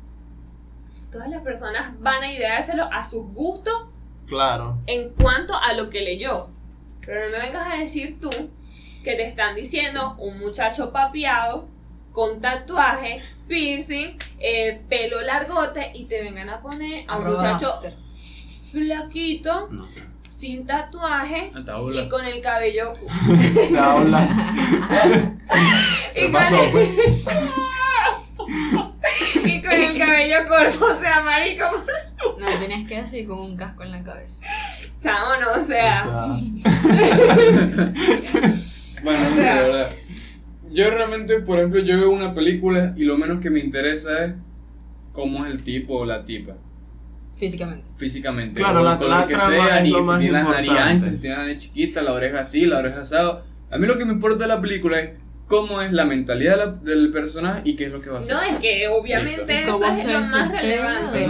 todas 1.11 1.29
las 1.29 1.41
personas 1.41 1.99
van 2.01 2.23
a 2.23 2.33
ideárselo 2.33 2.83
a 2.91 3.05
sus 3.05 3.25
gustos 3.33 3.85
Claro. 4.27 4.77
en 4.87 5.09
cuanto 5.09 5.55
a 5.57 5.73
lo 5.73 5.89
que 5.89 6.01
leyó. 6.01 6.49
Pero 7.05 7.25
no 7.25 7.31
me 7.37 7.43
vengas 7.45 7.73
a 7.73 7.77
decir 7.77 8.19
tú 8.19 8.29
que 9.03 9.15
te 9.15 9.25
están 9.25 9.55
diciendo 9.55 10.15
un 10.19 10.37
muchacho 10.39 10.91
papiado 10.91 11.69
con 12.11 12.41
tatuajes, 12.41 13.23
piercing, 13.47 14.17
eh, 14.39 14.81
pelo 14.89 15.21
largote 15.21 15.91
y 15.93 16.05
te 16.05 16.21
vengan 16.23 16.49
a 16.49 16.59
poner 16.61 16.99
a 17.07 17.17
un 17.17 17.23
Arroba 17.27 17.43
muchacho 17.53 17.73
after. 17.75 17.93
flaquito, 18.71 19.67
No 19.71 19.85
sé. 19.85 20.01
Sin 20.37 20.65
tatuaje 20.67 21.51
Ah, 21.55 21.79
y 21.93 22.09
con 22.09 22.25
el 22.25 22.41
cabello 22.41 22.93
habla. 23.79 24.19
y 26.15 26.19
¿Qué 26.19 26.23
con, 26.25 26.31
pasó, 26.33 26.59
pues? 26.71 26.89
y 29.45 29.61
con 29.61 29.71
el 29.71 29.97
cabello 29.97 30.35
corto, 30.47 30.85
o 30.97 31.01
sea, 31.01 31.23
marico, 31.23 31.65
No, 32.39 32.47
tienes 32.59 32.87
que 32.87 33.01
decir 33.01 33.27
con 33.27 33.39
un 33.39 33.57
casco 33.57 33.83
en 33.83 33.91
la 33.91 34.03
cabeza. 34.03 34.45
chamo, 34.99 35.25
no, 35.41 35.59
o 35.59 35.63
sea, 35.63 36.05
Bueno, 39.03 39.19
O 39.21 39.25
sí, 39.29 39.35
sea- 39.35 39.55
de 39.55 39.61
verdad. 39.69 39.89
Yo 40.71 40.89
realmente, 40.91 41.39
por 41.39 41.57
ejemplo, 41.59 41.79
yo 41.81 41.97
veo 41.97 42.11
una 42.11 42.33
película 42.35 42.93
y 42.97 43.05
lo 43.05 43.17
menos 43.17 43.39
que 43.41 43.49
me 43.49 43.59
interesa 43.61 44.25
es 44.25 44.33
cómo 45.13 45.45
es 45.45 45.51
el 45.51 45.63
tipo 45.63 45.95
o 45.97 46.05
la 46.05 46.25
tipa. 46.25 46.53
Físicamente. 47.37 47.87
Físicamente. 47.95 48.59
Claro, 48.59 48.81
O 48.81 48.83
la- 48.83 48.97
color 48.97 49.19
la 49.21 49.27
que 49.27 49.33
trama 49.35 49.49
sea, 49.67 49.77
es 49.77 49.83
ni 49.83 49.89
lo 49.91 49.99
si 50.13 50.19
tiene 50.19 50.31
las 50.33 50.49
nariz 50.49 50.71
anchas, 50.71 51.11
si 51.13 51.19
tiene 51.21 51.35
la 51.35 51.41
nariz 51.43 51.59
chiquita, 51.59 52.01
la 52.01 52.13
oreja 52.13 52.39
así, 52.41 52.65
la 52.65 52.79
oreja 52.79 53.01
asado. 53.01 53.43
A 53.69 53.77
mí 53.77 53.85
lo 53.87 53.97
que 53.97 54.05
me 54.05 54.13
importa 54.13 54.39
de 54.43 54.47
la 54.47 54.59
película 54.61 54.99
es 54.99 55.11
cómo 55.47 55.81
es 55.81 55.93
la 55.93 56.03
mentalidad 56.05 56.57
de 56.57 56.65
la- 56.65 56.71
del 56.93 57.11
personaje 57.11 57.61
y 57.63 57.75
qué 57.75 57.85
es 57.85 57.91
lo 57.91 58.01
que 58.01 58.09
va 58.09 58.17
a 58.17 58.19
hacer. 58.19 58.35
no, 58.35 58.41
es 58.41 58.55
que 58.57 58.87
obviamente 58.89 59.63
eso 59.63 59.73
¿Cómo 59.73 59.85
es 59.85 60.05
lo 60.05 60.19
más 60.19 60.51
relevante. 60.51 61.23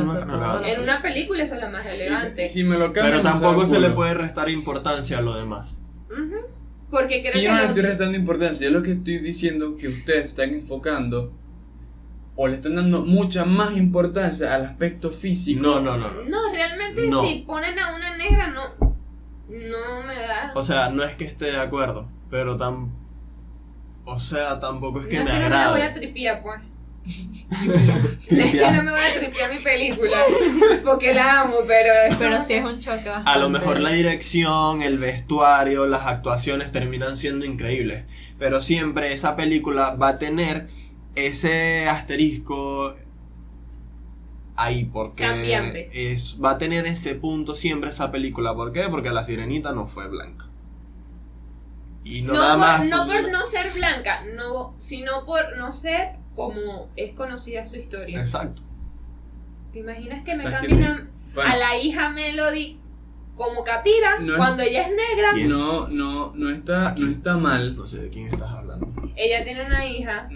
En 0.71 0.81
una 0.81 1.01
película 1.01 1.43
eso 1.43 1.55
es 1.55 1.61
lo 1.61 1.69
más 1.69 1.85
relevante. 1.85 2.49
me 2.63 2.77
lo 2.77 2.93
pero 2.93 3.21
tampoco 3.21 3.65
se 3.65 3.79
le 3.79 3.89
puede 3.91 4.13
restar 4.13 4.49
importancia 4.49 5.17
a 5.19 5.21
lo 5.21 5.35
demás. 5.37 5.81
Ujú. 6.09 6.35
Porque 6.89 7.19
creo 7.21 7.33
Que 7.33 7.41
yo 7.43 7.51
no 7.51 7.57
le 7.57 7.65
estoy 7.65 7.81
restando 7.81 8.17
importancia, 8.17 8.65
yo 8.67 8.71
lo 8.73 8.81
que 8.81 8.93
estoy 8.93 9.17
diciendo 9.19 9.75
que 9.75 9.87
ustedes 9.89 10.29
están 10.29 10.53
enfocando 10.53 11.33
o 12.39 12.47
le 12.47 12.55
están 12.55 12.75
dando 12.75 13.01
mucha 13.01 13.43
más 13.43 13.75
importancia 13.75 14.53
al 14.55 14.65
aspecto 14.65 15.11
físico. 15.11 15.59
No, 15.61 15.81
no, 15.81 15.97
no, 15.97 16.09
no. 16.11 16.23
No, 16.29 16.53
realmente 16.53 17.07
No. 17.07 17.23
si 17.23 17.39
ponen 17.47 17.77
a 17.79 17.95
una 17.95 18.15
negra 18.15 18.47
no 18.47 18.61
no 19.49 20.03
me 20.05 20.15
da. 20.15 20.51
O 20.55 20.61
sea, 20.63 20.89
no 20.89 21.03
es 21.03 21.15
que 21.15 21.23
esté 21.25 21.51
de 21.51 21.57
acuerdo, 21.57 22.09
pero 22.29 22.57
tan. 22.57 22.91
O 24.05 24.19
sea, 24.19 24.59
tampoco 24.59 25.01
es 25.01 25.07
que 25.07 25.19
no 25.19 25.25
me 25.25 25.31
es 25.31 25.37
que 25.37 25.43
no 25.43 25.49
me 25.49 25.55
voy 25.55 25.81
a 25.81 25.85
agrade. 25.85 25.99
tripiar, 25.99 26.41
pues. 26.43 26.61
Es 28.29 28.51
que 28.51 28.71
no 28.71 28.83
me 28.83 28.91
voy 28.91 28.99
a 28.99 29.19
tripear 29.19 29.53
mi 29.53 29.59
película. 29.59 30.17
Porque 30.83 31.13
la 31.13 31.41
amo, 31.41 31.55
pero. 31.65 31.93
Pero 32.19 32.41
sí 32.41 32.53
es 32.55 32.63
un 32.65 32.79
choque 32.79 33.05
bastante. 33.07 33.29
A 33.31 33.37
lo 33.37 33.49
mejor 33.49 33.79
la 33.79 33.91
dirección, 33.91 34.81
el 34.81 34.97
vestuario, 34.97 35.87
las 35.87 36.05
actuaciones 36.05 36.71
terminan 36.73 37.15
siendo 37.15 37.45
increíbles. 37.45 38.03
Pero 38.37 38.61
siempre 38.61 39.13
esa 39.13 39.35
película 39.37 39.95
va 39.95 40.09
a 40.09 40.19
tener 40.19 40.67
ese 41.25 41.87
asterisco 41.87 42.95
ahí 44.55 44.85
porque 44.85 45.23
Cambiante. 45.23 45.89
es 46.13 46.39
va 46.43 46.51
a 46.51 46.57
tener 46.57 46.85
ese 46.85 47.15
punto 47.15 47.55
siempre 47.55 47.89
esa 47.89 48.11
película. 48.11 48.55
¿Por 48.55 48.71
qué? 48.71 48.83
Porque 48.89 49.09
la 49.11 49.23
sirenita 49.23 49.71
no 49.71 49.85
fue 49.87 50.07
blanca. 50.07 50.45
Y 52.03 52.21
no, 52.21 52.33
No, 52.33 52.39
nada 52.39 52.51
por, 52.53 52.59
más. 52.59 52.85
no 52.85 53.05
por 53.05 53.31
no 53.31 53.45
ser 53.45 53.65
blanca, 53.75 54.23
no, 54.35 54.73
sino 54.77 55.25
por 55.25 55.57
no 55.57 55.71
ser 55.73 56.15
como 56.35 56.89
es 56.95 57.13
conocida 57.13 57.65
su 57.65 57.75
historia. 57.75 58.19
Exacto. 58.19 58.61
¿Te 59.73 59.79
imaginas 59.79 60.23
que 60.23 60.35
me 60.35 60.45
cambien 60.49 60.83
a, 60.83 61.07
Bueno, 61.35 61.51
a 61.51 61.57
la 61.57 61.77
hija 61.77 62.09
Melody 62.09 62.79
como 63.35 63.63
Katira 63.63 64.19
No 64.21 64.31
es- 64.33 64.37
cuando 64.37 64.63
ella 64.63 64.81
es 64.83 64.87
negra? 64.89 65.29
¿Quién? 65.33 65.49
no, 65.49 65.87
no, 65.89 66.31
no 66.35 66.49
está, 66.49 66.95
no 66.97 67.11
está 67.11 67.37
mal. 67.37 67.75
No 67.75 67.85
sé 67.85 67.99
de 67.99 68.09
quién 68.09 68.27
estás 68.27 68.51
hablando. 68.51 68.87
Ella 69.15 69.43
tiene 69.43 69.65
una 69.65 69.85
hija 69.85 70.29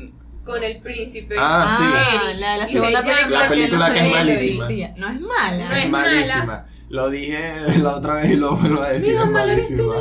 con 0.45 0.63
el 0.63 0.81
príncipe. 0.81 1.35
Ah, 1.37 1.75
sí. 1.77 1.83
Ah, 1.85 2.33
la, 2.57 2.67
segunda 2.67 3.01
película, 3.01 3.39
La 3.39 3.49
película 3.49 3.93
que, 3.93 3.99
es 3.99 4.11
malísima. 4.11 4.65
existía. 4.65 4.93
No 4.97 5.07
es 5.07 5.21
mala. 5.21 5.69
No 5.69 5.75
es 5.75 5.89
mala. 5.89 6.11
malísima. 6.11 6.67
Lo 6.89 7.09
dije 7.09 7.77
la 7.79 7.97
otra 7.97 8.15
vez 8.15 8.31
y 8.31 8.35
lo 8.35 8.55
vuelvo 8.55 8.81
a 8.81 8.89
decir. 8.89 9.15
Es 9.15 9.25
malísima. 9.27 9.95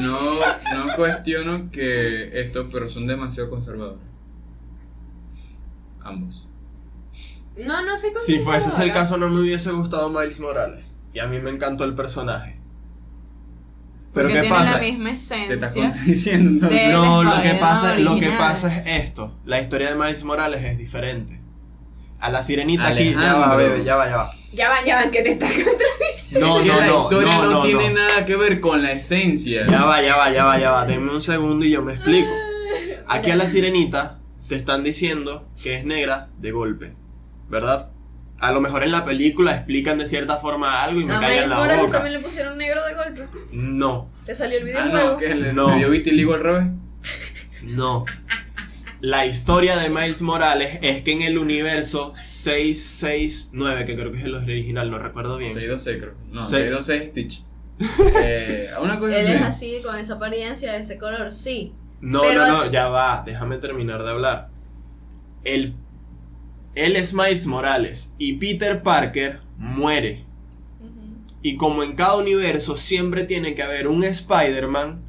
No, 0.00 0.84
no 0.86 0.94
cuestiono 0.94 1.70
que 1.70 2.40
esto, 2.40 2.68
pero 2.70 2.88
son 2.88 3.06
demasiado 3.06 3.50
conservadores. 3.50 4.00
Ambos. 6.02 6.48
No, 7.56 7.84
no 7.84 7.96
sé 7.96 8.12
Si 8.14 8.38
fuese 8.40 8.68
ese 8.68 8.84
el 8.84 8.92
caso, 8.92 9.16
no 9.16 9.30
me 9.30 9.40
hubiese 9.40 9.72
gustado 9.72 10.10
Miles 10.10 10.40
Morales. 10.40 10.84
Y 11.14 11.18
a 11.18 11.26
mí 11.26 11.38
me 11.40 11.50
encantó 11.50 11.84
el 11.84 11.94
personaje. 11.94 12.60
Pero 14.16 14.28
Porque 14.28 14.34
¿qué 14.34 14.40
tiene 14.48 14.56
pasa? 14.56 14.72
la 14.72 14.78
misma 14.78 15.04
Te 15.10 15.14
estás 15.14 15.36
esencia. 15.70 15.82
contradiciendo 15.90 16.50
entonces. 16.50 16.80
de- 16.86 16.92
No, 16.92 17.22
lo 17.22 17.42
que 17.42 17.54
pasa, 17.60 17.98
lo 17.98 18.18
que 18.18 18.30
pasa 18.30 18.76
es 18.78 19.04
esto. 19.04 19.34
La 19.44 19.60
historia 19.60 19.90
de 19.90 19.94
Miles 19.94 20.24
Morales 20.24 20.64
es 20.64 20.78
diferente. 20.78 21.38
A 22.18 22.30
la 22.30 22.42
sirenita 22.42 22.88
aquí, 22.88 23.12
ya 23.12 23.18
Alejandro. 23.18 23.40
va, 23.48 23.56
bebé, 23.56 23.84
ya 23.84 23.96
va, 23.96 24.08
ya 24.08 24.16
va. 24.16 24.30
Ya 24.54 24.68
van, 24.70 24.84
ya 24.86 24.96
van, 24.96 25.10
que 25.10 25.20
te 25.22 25.32
está 25.32 25.46
No, 26.40 26.56
Es 26.56 26.62
que 26.62 26.68
no, 26.70 26.76
la 26.80 26.86
no, 26.86 27.02
historia 27.02 27.30
no, 27.30 27.44
no, 27.44 27.50
no, 27.50 27.62
tiene 27.64 27.90
no. 27.90 27.94
nada 27.94 28.24
que 28.24 28.36
ver 28.36 28.58
con 28.60 28.82
la 28.82 28.92
esencia. 28.92 29.66
Ya 29.66 29.84
va, 29.84 30.00
ya 30.00 30.16
va, 30.16 30.30
ya 30.32 30.44
va, 30.46 30.58
ya 30.58 30.70
va. 30.72 30.86
Denme 30.86 31.12
un 31.12 31.20
segundo 31.20 31.66
y 31.66 31.70
yo 31.72 31.82
me 31.82 31.92
explico. 31.92 32.30
Aquí 33.08 33.30
a 33.30 33.36
la 33.36 33.46
sirenita 33.46 34.18
te 34.48 34.54
están 34.56 34.82
diciendo 34.82 35.46
que 35.62 35.74
es 35.76 35.84
negra 35.84 36.30
de 36.38 36.52
golpe, 36.52 36.94
¿verdad? 37.50 37.90
A 38.38 38.52
lo 38.52 38.60
mejor 38.60 38.82
en 38.82 38.92
la 38.92 39.04
película 39.04 39.52
explican 39.54 39.96
de 39.98 40.06
cierta 40.06 40.36
forma 40.36 40.82
algo 40.84 41.00
y 41.00 41.04
me 41.04 41.14
callan 41.14 41.30
Miles 41.30 41.48
la 41.48 41.56
Morales 41.56 41.80
boca. 41.82 41.92
también 41.92 42.12
le 42.14 42.20
pusieron 42.20 42.58
negro 42.58 42.84
de 42.84 42.94
golpe. 42.94 43.22
No, 43.52 44.10
Te 44.26 44.34
salió 44.34 44.58
el 44.58 44.64
Ah, 44.64 44.66
videojuego. 44.82 45.12
no, 45.12 45.16
que 45.18 45.34
le, 45.34 45.52
No. 45.54 45.70
le 45.70 45.76
dio 45.78 45.90
vitiligo 45.90 46.34
al 46.34 46.40
revés. 46.40 46.64
no. 47.62 48.04
La 49.00 49.26
historia 49.26 49.76
de 49.76 49.90
Miles 49.90 50.22
Morales 50.22 50.78
es 50.82 51.02
que 51.02 51.12
en 51.12 51.22
el 51.22 51.36
universo 51.38 52.14
669, 52.24 53.84
que 53.84 53.94
creo 53.94 54.10
que 54.12 54.18
es 54.18 54.24
el 54.24 54.34
original, 54.34 54.90
no 54.90 54.98
recuerdo 54.98 55.36
bien. 55.38 55.52
626 55.54 55.98
creo. 56.02 56.14
No, 56.32 56.46
Seis. 56.46 56.74
626 56.74 57.02
es 57.02 57.10
Stitch. 57.10 57.44
Eh, 58.24 58.70
una 58.82 58.98
cosa 58.98 59.16
Él 59.18 59.26
así. 59.26 59.32
es 59.34 59.42
así, 59.42 59.78
con 59.84 59.98
esa 59.98 60.14
apariencia, 60.14 60.76
ese 60.76 60.96
color, 60.98 61.30
sí. 61.30 61.74
No, 62.00 62.22
Pero- 62.22 62.46
no, 62.46 62.64
no, 62.64 62.70
ya 62.70 62.88
va, 62.88 63.22
déjame 63.26 63.58
terminar 63.58 64.02
de 64.02 64.10
hablar. 64.10 64.48
El, 65.44 65.74
él 66.76 66.94
es 66.96 67.12
Miles 67.14 67.46
Morales 67.46 68.12
y 68.18 68.34
Peter 68.34 68.82
Parker 68.82 69.40
muere. 69.58 70.24
Y 71.42 71.56
como 71.56 71.82
en 71.82 71.94
cada 71.94 72.16
universo 72.16 72.76
siempre 72.76 73.24
tiene 73.24 73.54
que 73.54 73.62
haber 73.62 73.88
un 73.88 74.02
Spider-Man, 74.04 75.02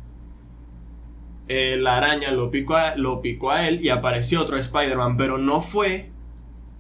eh, 1.47 1.77
la 1.80 1.97
araña 1.97 2.32
lo 2.32 2.51
picó, 2.51 2.75
a, 2.75 2.95
lo 2.95 3.21
picó 3.21 3.51
a 3.51 3.67
él 3.67 3.80
y 3.84 3.89
apareció 3.89 4.41
otro 4.41 4.58
Spider-Man, 4.58 5.17
pero 5.17 5.38
no 5.38 5.62
fue 5.62 6.10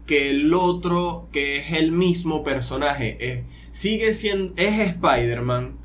que 0.05 0.29
el 0.29 0.53
otro, 0.53 1.27
que 1.31 1.57
es 1.57 1.71
el 1.73 1.91
mismo 1.91 2.43
personaje, 2.43 3.17
es- 3.19 3.43
sigue 3.71 4.13
siendo, 4.13 4.53
es 4.57 4.79
Spider-Man, 4.79 5.77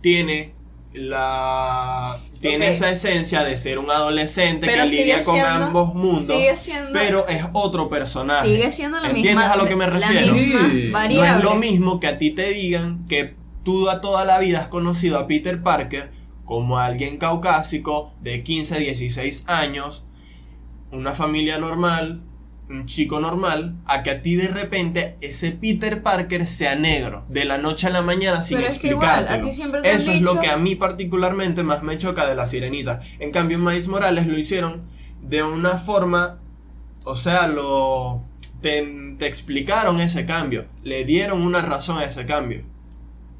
tiene 0.00 0.54
la 0.98 2.16
tiene 2.40 2.70
esa 2.70 2.90
esencia 2.90 3.42
de 3.44 3.56
ser 3.56 3.78
un 3.78 3.90
adolescente 3.90 4.66
Pero 4.66 4.84
que 4.84 4.90
lidia 4.90 5.24
con 5.24 5.40
ambos 5.40 5.94
mundos, 5.94 6.26
Sigue 6.36 6.56
siendo, 6.56 6.92
pero 6.92 7.26
es 7.28 7.44
otro 7.52 7.88
personaje. 7.88 8.46
sigue 8.48 8.70
siendo 8.72 9.00
la 9.00 9.08
¿Entiendes 9.08 9.36
misma. 9.36 9.52
a 9.52 9.56
lo 9.56 9.66
que 9.66 9.76
me 9.76 9.86
refiero? 9.86 10.34
Sí. 10.34 10.92
No 10.92 11.24
es 11.24 11.42
lo 11.42 11.54
mismo 11.56 11.98
que 12.00 12.06
a 12.06 12.18
ti 12.18 12.30
te 12.30 12.50
digan 12.52 13.04
que 13.06 13.34
tú 13.64 13.90
a 13.90 14.00
toda 14.00 14.24
la 14.24 14.38
vida 14.38 14.60
has 14.60 14.68
conocido 14.68 15.18
a 15.18 15.26
Peter 15.26 15.62
Parker 15.62 16.12
como 16.44 16.78
alguien 16.78 17.18
caucásico 17.18 18.12
de 18.20 18.42
15, 18.42 18.78
16 18.78 19.44
años, 19.48 20.06
una 20.92 21.14
familia 21.14 21.58
normal, 21.58 22.22
un 22.70 22.86
chico 22.86 23.20
normal, 23.20 23.76
a 23.86 24.02
que 24.02 24.10
a 24.10 24.22
ti 24.22 24.36
de 24.36 24.48
repente 24.48 25.16
ese 25.20 25.52
Peter 25.52 26.02
Parker 26.02 26.46
sea 26.46 26.74
negro, 26.76 27.24
de 27.28 27.44
la 27.44 27.58
noche 27.58 27.86
a 27.86 27.90
la 27.90 28.02
mañana 28.02 28.40
sin 28.42 28.58
Pero 28.58 28.68
es 28.68 28.78
que 28.78 28.88
igual, 28.88 29.08
explicártelo. 29.08 29.46
a 29.46 29.48
ti 29.48 29.56
siempre 29.56 29.82
te 29.82 29.90
han 29.90 29.96
Eso 29.96 30.12
es 30.12 30.20
lo 30.20 30.40
que 30.40 30.48
a 30.48 30.56
mí 30.56 30.74
particularmente 30.74 31.62
más 31.62 31.82
me 31.82 31.96
choca 31.96 32.26
de 32.26 32.34
la 32.34 32.46
sirenita. 32.46 33.00
En 33.18 33.30
cambio, 33.30 33.56
en 33.56 33.64
Miles 33.64 33.88
Morales 33.88 34.26
lo 34.26 34.38
hicieron 34.38 34.82
de 35.22 35.42
una 35.42 35.78
forma, 35.78 36.38
o 37.04 37.16
sea, 37.16 37.46
lo 37.46 38.22
te, 38.60 39.14
te 39.18 39.26
explicaron 39.26 40.00
ese 40.00 40.26
cambio, 40.26 40.66
le 40.82 41.04
dieron 41.04 41.42
una 41.42 41.62
razón 41.62 41.98
a 41.98 42.04
ese 42.04 42.26
cambio. 42.26 42.64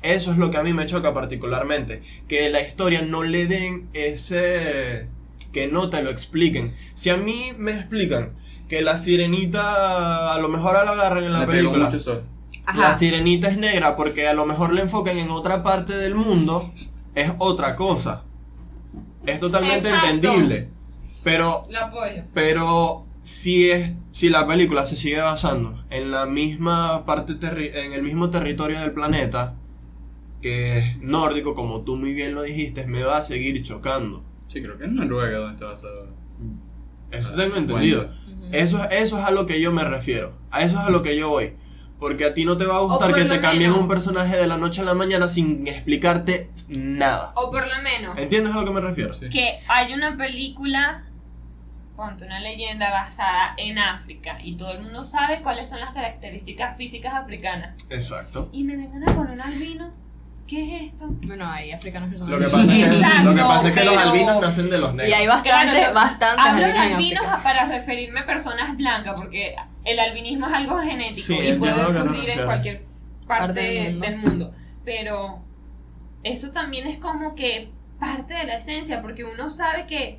Eso 0.03 0.31
es 0.31 0.39
lo 0.39 0.51
que 0.51 0.59
a 0.59 0.63
mí 0.63 0.73
me 0.73 0.87
choca 0.87 1.13
particularmente, 1.13 2.03
que 2.29 2.49
la 2.51 2.61
historia 2.61 3.03
no 3.03 3.25
le 3.25 3.47
den 3.47 3.89
ese 3.93 5.09
que 5.53 5.67
no 5.67 5.91
te 5.91 6.03
lo 6.03 6.11
expliquen. 6.11 6.75
Si 6.95 7.11
a 7.11 7.17
mí 7.17 7.53
me 7.57 7.73
explican 7.73 8.33
que 8.69 8.83
la 8.83 8.97
sirenita 8.97 10.33
a 10.35 10.39
lo 10.41 10.49
mejor 10.49 10.75
la 10.75 10.93
agarran 10.93 11.25
en 11.25 11.33
la 11.33 11.41
Le 11.41 11.47
pegó 11.47 11.59
película. 11.71 11.87
mucho 11.87 11.99
sol. 11.99 12.23
Ajá. 12.67 12.81
La 12.81 12.95
sirenita 12.95 13.49
es 13.49 13.57
negra 13.57 13.97
porque 13.97 14.29
a 14.29 14.35
lo 14.35 14.45
mejor 14.45 14.75
le 14.75 14.83
enfocan 14.83 15.17
en 15.17 15.31
otra 15.31 15.63
parte 15.63 15.97
del 15.97 16.15
mundo, 16.15 16.71
es 17.15 17.33
otra 17.39 17.77
cosa. 17.77 18.25
Es 19.27 19.41
totalmente 19.41 19.89
Exacto. 19.89 20.09
entendible. 20.09 20.69
Pero, 21.25 21.67
apoyo. 21.81 22.23
pero 22.35 23.07
si 23.23 23.71
es, 23.71 23.93
si 24.13 24.29
la 24.31 24.47
película 24.47 24.85
se 24.85 24.97
sigue 24.97 25.21
basando 25.21 25.83
en 25.91 26.11
la 26.11 26.27
misma 26.27 27.05
parte 27.07 27.35
terri- 27.35 27.75
en 27.75 27.93
el 27.93 28.03
mismo 28.03 28.31
territorio 28.31 28.81
del 28.81 28.93
planeta, 28.93 29.55
que 30.41 30.79
es 30.79 30.99
nórdico, 31.03 31.55
como 31.55 31.81
tú 31.83 31.97
muy 31.97 32.13
bien 32.15 32.35
lo 32.35 32.43
dijiste, 32.43 32.87
me 32.87 33.03
va 33.03 33.17
a 33.19 33.23
seguir 33.23 33.63
chocando. 33.63 34.23
Sí, 34.49 34.63
creo 34.63 34.79
que 34.79 34.85
es 34.85 34.93
Noruega 34.93 35.39
donde 35.39 35.55
está 35.55 35.67
basado. 35.67 36.07
Eso 37.11 37.33
Ah, 37.35 37.37
tengo 37.37 37.57
entendido. 37.57 38.09
Ujú. 38.39 38.49
Eso, 38.53 38.91
eso 38.91 39.19
es 39.19 39.25
a 39.25 39.31
lo 39.31 39.47
que 39.47 39.61
yo 39.61 39.73
me 39.73 39.85
refiero. 39.85 40.39
A 40.51 40.63
eso 40.63 40.79
es 40.79 40.87
a 40.87 40.91
lo 40.91 41.03
que 41.03 41.17
yo 41.17 41.29
voy. 41.29 41.55
Porque 41.99 42.25
a 42.25 42.35
ti 42.35 42.45
no 42.45 42.57
te 42.57 42.65
va 42.65 42.77
a 42.77 42.81
gustar 42.81 43.13
que 43.13 43.25
te 43.25 43.41
cambien 43.41 43.73
un 43.73 43.89
personaje 43.89 44.37
de 44.37 44.47
la 44.47 44.57
noche 44.57 44.83
a 44.83 44.85
la 44.85 44.95
mañana 44.95 45.29
sin 45.29 45.67
explicarte 45.67 46.51
nada. 46.69 47.33
O 47.35 47.51
por 47.51 47.67
lo 47.67 47.83
menos 47.83 48.17
¿Entiendes 48.17 48.55
a 48.55 48.57
lo 48.57 48.65
que 48.65 48.71
me 48.71 48.81
refiero? 48.81 49.13
Sí. 49.15 49.29
que 49.29 49.59
hay 49.69 49.93
una 49.95 50.17
película, 50.17 51.05
ponte 51.97 52.25
una 52.25 52.39
leyenda 52.39 52.91
basada 52.93 53.55
en 53.57 53.79
África 53.79 54.39
y 54.41 54.57
todo 54.57 54.73
el 54.73 54.83
mundo 54.83 55.03
sabe 55.03 55.43
cuáles 55.43 55.69
son 55.69 55.81
las 55.81 55.91
características 55.91 56.77
físicas 56.77 57.15
africanas. 57.15 57.75
Exacto. 57.91 58.49
Y 58.53 58.63
me 58.63 58.77
vengan 58.77 59.09
a 59.09 59.13
poner 59.15 59.33
un 59.33 59.41
albino. 59.41 59.93
¿Qué 60.49 60.77
es 60.77 60.83
esto? 60.93 61.07
Bueno, 61.27 61.47
hay 61.47 61.73
africanos 61.73 62.09
que 62.11 62.17
son 62.17 62.31
Lo 62.31 62.39
que 62.39 62.47
albinos. 62.47 62.63
pasa 62.67 62.77
es 62.79 62.91
que, 62.93 62.97
Exacto, 62.99 63.23
lo 63.29 63.35
que, 63.35 63.41
pasa 63.43 63.69
es 63.69 63.75
que 63.75 63.85
los 63.85 63.95
pero- 63.95 64.09
albinos 64.11 64.41
nacen 64.41 64.71
de 64.71 64.79
los 64.79 64.93
Y 64.93 64.97
negros. 64.97 65.19
hay 65.19 65.27
bastante, 65.27 65.77
Claro, 65.79 65.95
bastantes 65.95 66.47
Hablo 66.47 66.59
de 66.59 66.65
albinos 66.65 66.87
en 66.87 66.93
albinos 66.95 67.27
África. 67.27 67.43
para 67.43 67.69
referirme 67.69 68.21
a 68.21 68.27
personas 68.27 68.77
blancas, 68.77 69.15
porque 69.15 69.55
el 69.85 69.99
albinismo 70.01 70.47
es 70.47 70.53
algo 70.55 70.79
genético 70.79 71.27
Sí, 71.27 71.35
y 71.39 71.53
puede 71.55 71.75
que 71.75 71.81
ocurrir 71.83 72.31
en 72.31 72.45
cualquier 72.47 72.85
parte, 73.27 73.47
Parte 73.47 73.61
del 73.61 73.93
mundo. 73.93 74.07
del 74.07 74.17
mundo. 74.17 74.53
Pero 74.87 75.45
eso 76.25 76.51
también 76.51 76.87
es 76.89 76.97
como 76.99 77.35
que 77.35 77.71
parte 78.01 78.33
de 78.33 78.45
la 78.45 78.55
esencia, 78.55 79.03
porque 79.03 79.25
uno 79.25 79.51
sabe 79.51 79.87
que 79.87 80.19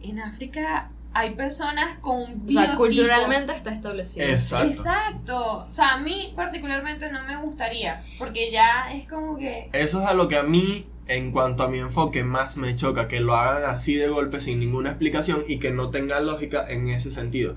en 0.00 0.20
África 0.20 0.90
hay 1.12 1.34
personas 1.34 1.98
con 2.00 2.20
un 2.20 2.44
O 2.48 2.52
sea, 2.52 2.72
biotipo- 2.72 2.76
culturalmente 2.76 3.52
está 3.52 3.70
establecido. 3.70 4.26
Exacto. 4.26 4.68
Exacto. 4.68 5.66
O 5.68 5.72
sea, 5.72 5.94
a 5.94 5.98
mí 5.98 6.32
particularmente 6.36 7.10
no 7.10 7.24
me 7.24 7.36
gustaría, 7.36 8.02
porque 8.18 8.52
ya 8.52 8.92
es 8.92 9.08
como 9.08 9.36
que... 9.36 9.70
Eso 9.72 10.00
es 10.00 10.06
a 10.06 10.14
lo 10.14 10.28
que 10.28 10.36
a 10.36 10.42
mí, 10.44 10.86
en 11.08 11.32
cuanto 11.32 11.64
a 11.64 11.68
mi 11.68 11.78
enfoque, 11.80 12.22
más 12.22 12.56
me 12.56 12.76
choca. 12.76 13.08
Que 13.08 13.18
lo 13.20 13.34
hagan 13.34 13.68
así 13.68 13.94
de 13.96 14.08
golpe 14.08 14.40
sin 14.40 14.60
ninguna 14.60 14.90
explicación 14.90 15.44
y 15.48 15.58
que 15.58 15.72
no 15.72 15.90
tenga 15.90 16.20
lógica 16.20 16.64
en 16.70 16.88
ese 16.88 17.10
sentido. 17.10 17.56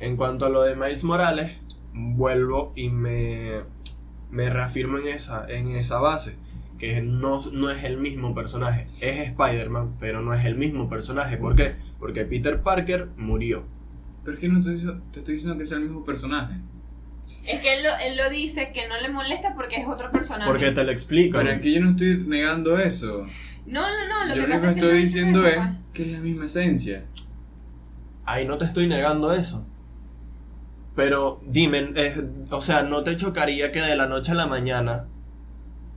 En 0.00 0.16
cuanto 0.16 0.44
a 0.46 0.50
lo 0.50 0.62
de 0.62 0.74
Miles 0.76 1.02
Morales, 1.04 1.52
vuelvo 1.94 2.72
y 2.76 2.90
me, 2.90 3.52
me 4.30 4.50
reafirmo 4.50 4.98
en 4.98 5.08
esa, 5.08 5.46
en 5.48 5.68
esa 5.76 5.98
base. 6.00 6.36
Que 6.78 7.00
no, 7.00 7.40
no 7.52 7.70
es 7.70 7.84
el 7.84 7.96
mismo 7.96 8.34
personaje. 8.34 8.88
Es 9.00 9.28
Spider-Man, 9.28 9.96
pero 10.00 10.20
no 10.20 10.34
es 10.34 10.44
el 10.44 10.56
mismo 10.56 10.90
personaje. 10.90 11.36
¿Por 11.36 11.54
qué? 11.54 11.76
Porque 12.02 12.24
Peter 12.24 12.60
Parker 12.64 13.10
murió. 13.16 13.64
Pero 14.24 14.34
es 14.34 14.40
que 14.40 14.48
no 14.48 14.60
te, 14.60 14.74
estoy- 14.74 15.00
te 15.12 15.20
estoy 15.20 15.34
diciendo 15.34 15.56
que 15.56 15.64
sea 15.64 15.76
el 15.78 15.84
mismo 15.84 16.04
personaje. 16.04 16.54
Es 17.46 17.62
que 17.62 17.74
él 17.78 17.84
lo, 17.84 17.90
él 18.04 18.16
lo 18.16 18.28
dice 18.28 18.72
que 18.74 18.88
no 18.88 19.00
le 19.00 19.08
molesta 19.08 19.54
porque 19.54 19.76
es 19.76 19.86
otro 19.86 20.10
personaje. 20.10 20.50
Porque 20.50 20.72
te 20.72 20.82
lo 20.82 20.90
explico. 20.90 21.38
Pero 21.38 21.52
es 21.52 21.60
que 21.62 21.72
yo 21.72 21.80
no 21.80 21.90
estoy 21.90 22.24
negando 22.26 22.76
eso. 22.76 23.22
No, 23.66 23.82
no, 23.82 24.08
no, 24.08 24.24
lo 24.26 24.34
yo 24.34 24.40
que 24.42 24.48
lo 24.48 24.54
pasa 24.54 24.66
que 24.66 24.70
es 24.70 24.74
que 24.74 24.80
estoy 24.80 25.00
diciendo 25.00 25.46
es 25.46 25.60
que 25.92 26.02
es 26.02 26.08
la 26.10 26.18
misma 26.18 26.46
esencia. 26.46 27.04
Ahí 28.24 28.46
no 28.46 28.58
te 28.58 28.64
estoy 28.64 28.88
negando 28.88 29.32
eso. 29.32 29.64
Pero 30.96 31.40
dime, 31.46 31.92
eh, 31.94 32.20
o 32.50 32.60
sea, 32.60 32.82
¿no 32.82 33.04
te 33.04 33.16
chocaría 33.16 33.70
que 33.70 33.80
de 33.80 33.94
la 33.94 34.08
noche 34.08 34.32
a 34.32 34.34
la 34.34 34.48
mañana 34.48 35.06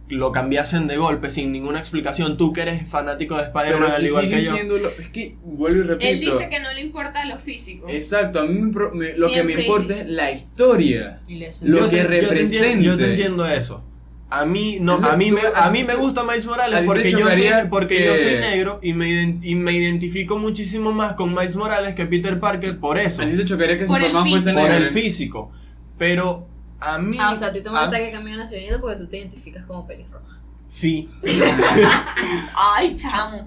lo 0.10 0.32
cambiasen 0.32 0.86
de 0.88 0.98
golpe 0.98 1.32
sin 1.32 1.52
ninguna 1.52 1.80
explicación? 1.80 2.38
Tú 2.38 2.54
que 2.54 2.62
eres 2.62 2.88
fanático 2.88 3.36
de 3.38 3.44
Spider-Man 3.44 3.92
al 3.92 4.02
si 4.02 4.06
igual 4.08 4.30
que 4.30 4.42
yo. 4.42 4.58
lo- 4.64 4.78
es 4.90 5.08
que 5.10 5.36
vuelvo 5.44 5.80
y 5.80 5.84
repito. 5.84 6.10
Él 6.12 6.20
dice 6.20 6.48
que 6.50 6.60
no 6.60 6.72
le 6.74 6.82
importa 6.82 7.26
lo 7.26 7.38
físico. 7.40 7.88
Exacto, 7.90 8.40
a 8.42 8.46
mí 8.46 8.54
me 8.60 8.72
me- 8.94 9.18
lo 9.18 9.32
que 9.32 9.44
me 9.44 9.54
importa 9.54 9.96
es 10.02 10.08
la 10.10 10.32
historia. 10.32 11.20
Lo 11.64 11.80
Yo 11.80 11.90
que 11.90 11.98
te- 11.98 12.04
yo 12.04 12.08
te 12.08 12.16
entiendo- 12.18 12.30
represente. 12.30 12.84
Yo 12.84 12.98
te 12.98 13.10
entiendo 13.10 13.46
eso. 13.48 13.84
A 14.28 14.44
mí 14.46 14.80
no, 14.82 14.96
a 14.96 15.16
mí 15.16 15.30
tú- 15.30 15.36
me, 15.36 15.42
a 15.54 15.70
mí 15.70 15.84
me 15.84 15.96
gusta 15.96 16.24
Miles 16.24 16.46
Morales 16.48 16.82
porque 16.86 17.12
yo 17.12 17.20
soy, 17.20 17.22
chocaría 17.22 17.70
porque 17.70 17.98
que- 17.98 18.06
yo 18.06 18.18
soy 18.18 18.34
negro 18.40 18.80
y 18.82 18.92
me, 18.94 19.38
y 19.42 19.56
me 19.56 19.72
identifico 19.72 20.38
muchísimo 20.40 20.92
más 20.92 21.14
con 21.14 21.30
Miles 21.34 21.56
Morales 21.56 21.94
que 21.94 22.06
Peter 22.08 22.40
Parker 22.40 22.80
por 22.80 22.98
eso, 22.98 23.22
A 23.22 23.26
ti 23.28 23.38
te 23.38 23.46
chocaría 23.46 23.78
que 23.78 23.86
Por 23.86 24.00
el 24.02 24.08
Superman 24.08 24.30
fuese 24.30 24.46
físico. 24.50 24.60
por 24.62 24.70
negro. 24.72 24.86
el 24.88 24.92
físico. 24.92 25.52
Pero 25.98 26.48
a 26.80 26.98
mí 26.98 27.18
Ah, 27.20 27.32
o 27.32 27.36
sea, 27.36 27.48
a 27.50 27.52
ti 27.54 27.62
te 27.62 27.70
molesta 27.70 27.96
a- 27.96 28.00
que 28.00 28.12
cambien 28.12 28.38
la 28.38 28.48
sirenita 28.48 28.80
porque 28.80 28.98
tú 28.98 29.08
te 29.08 29.18
identificas 29.18 29.64
como 29.66 29.86
pelirroja. 29.88 30.40
sí, 30.68 31.10
Ay, 32.56 32.96
chamo. 32.96 33.46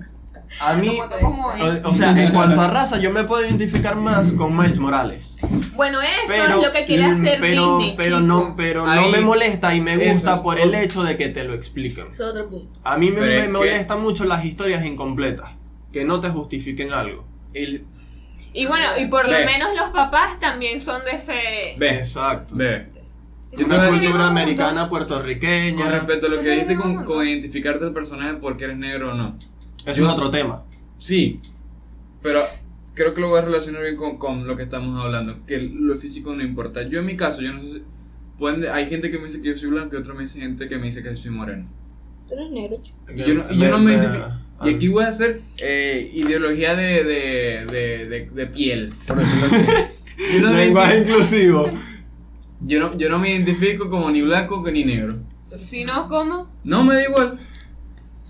a 0.60 0.74
mí 0.74 0.98
O, 1.20 1.90
o 1.90 1.94
sea, 1.94 2.10
en 2.20 2.32
cuanto 2.32 2.60
a 2.60 2.68
raza, 2.68 2.98
yo 2.98 3.10
me 3.12 3.24
puedo 3.24 3.44
identificar 3.44 3.96
más 3.96 4.32
con 4.32 4.56
Miles 4.56 4.78
Morales. 4.78 5.36
Bueno, 5.74 6.00
eso 6.00 6.10
Pero, 6.26 6.56
es 6.56 6.62
lo 6.62 6.72
que 6.72 6.84
quiere 6.86 7.06
mm, 7.06 7.12
hacer 7.12 7.38
pero, 7.40 7.76
Disney, 7.78 7.94
pero 7.96 8.16
chico. 8.16 8.26
no, 8.26 8.54
pero 8.56 8.86
no 8.86 9.08
me 9.08 9.20
molesta 9.20 9.74
y 9.74 9.80
me 9.80 9.96
gusta 9.96 10.34
es 10.36 10.40
por 10.40 10.58
el 10.58 10.74
hecho 10.74 11.04
de 11.04 11.16
que 11.16 11.28
te 11.28 11.44
lo 11.44 11.54
expliquen. 11.54 12.06
Ese 12.10 12.24
es 12.24 12.28
otro 12.30 12.48
punto. 12.48 12.80
A 12.82 12.96
mí 12.96 13.10
me, 13.10 13.20
me 13.20 13.42
que- 13.42 13.48
molestan 13.48 14.00
mucho 14.02 14.24
las 14.24 14.44
historias 14.44 14.84
incompletas, 14.84 15.50
que 15.92 16.04
no 16.04 16.20
te 16.20 16.30
justifiquen 16.30 16.92
algo. 16.92 17.26
El- 17.54 17.84
Y 18.54 18.66
bueno, 18.66 18.86
y 18.98 19.06
por 19.06 19.26
lo 19.28 19.38
menos 19.44 19.68
los 19.76 19.90
papás 19.90 20.40
también 20.40 20.80
son 20.80 21.04
de 21.04 21.10
ese... 21.12 21.76
Ve, 21.78 21.98
Exacto. 21.98 22.56
ve. 22.56 22.88
Yo 23.56 23.66
Una 23.66 23.88
cultura 23.88 24.28
americana 24.28 24.82
Con 24.82 24.90
puertorriqueña. 24.90 25.88
respecto 25.90 26.26
a 26.26 26.30
lo 26.30 26.40
que 26.40 26.50
dijiste 26.50 26.76
con, 26.76 27.04
con 27.04 27.26
identificarte 27.26 27.84
al 27.84 27.92
personaje 27.92 28.34
porque 28.34 28.64
eres 28.64 28.76
negro 28.76 29.12
o 29.12 29.14
no. 29.14 29.38
Eso 29.86 30.00
yo- 30.02 30.06
es 30.08 30.12
otro 30.12 30.30
tema. 30.30 30.64
Sí, 30.98 31.40
pero 32.22 32.40
creo 32.94 33.14
que 33.14 33.20
lo 33.20 33.28
voy 33.30 33.38
a 33.38 33.42
relacionar 33.42 33.82
bien 33.82 33.96
con, 33.96 34.18
con 34.18 34.46
lo 34.46 34.56
que 34.56 34.64
estamos 34.64 34.98
hablando, 35.02 35.36
que 35.46 35.58
lo 35.58 35.94
físico 35.96 36.34
no 36.36 36.42
importa. 36.42 36.82
Yo 36.82 36.98
en 37.00 37.06
mi 37.06 37.16
caso, 37.16 37.40
yo 37.40 37.52
no 37.52 37.60
sé 37.62 37.66
si... 37.72 37.82
pueden- 38.38 38.66
hay 38.70 38.86
gente 38.86 39.10
que 39.10 39.18
me 39.18 39.24
dice 39.24 39.40
que 39.40 39.48
yo 39.48 39.56
soy 39.56 39.70
blanco 39.70 39.96
y 39.96 39.98
otra 40.00 40.14
me 40.14 40.20
dice 40.22 40.40
gente 40.40 40.68
que 40.68 40.76
me 40.78 40.86
dice 40.86 41.02
que 41.02 41.14
soy 41.16 41.30
moreno. 41.30 41.66
Tú 42.28 42.34
eres 42.34 42.50
negro, 42.50 42.78
chico. 42.82 42.96
Y 43.16 43.18
yo 43.22 43.34
no, 43.34 43.44
y 43.50 43.58
yo 43.58 43.70
no 43.70 43.78
me 43.78 43.92
identifico. 43.92 44.26
Y 44.64 44.70
ah, 44.70 44.74
aquí 44.74 44.88
voy 44.88 45.04
a 45.04 45.08
hacer 45.08 45.40
eh, 45.62 46.10
ideología 46.14 46.74
de, 46.74 47.04
de, 47.04 47.66
de, 47.66 48.06
de, 48.06 48.30
de 48.30 48.46
piel, 48.48 48.92
por 49.06 49.18
decirlo 49.18 49.46
así. 49.46 49.82
Yo 50.34 50.40
no, 50.42 50.50
me 50.50 50.64
Lenguaje 50.64 50.98
inclusivo. 50.98 51.70
Yo, 52.60 52.80
no, 52.80 52.96
yo 52.96 53.08
no 53.08 53.18
me 53.18 53.30
identifico 53.30 53.88
como 53.90 54.10
ni 54.10 54.22
blanco 54.22 54.62
ni 54.70 54.84
negro. 54.84 55.18
Si 55.42 55.84
no, 55.84 56.08
¿cómo? 56.08 56.48
No 56.64 56.84
me 56.84 56.94
da 56.94 57.02
igual. 57.04 57.38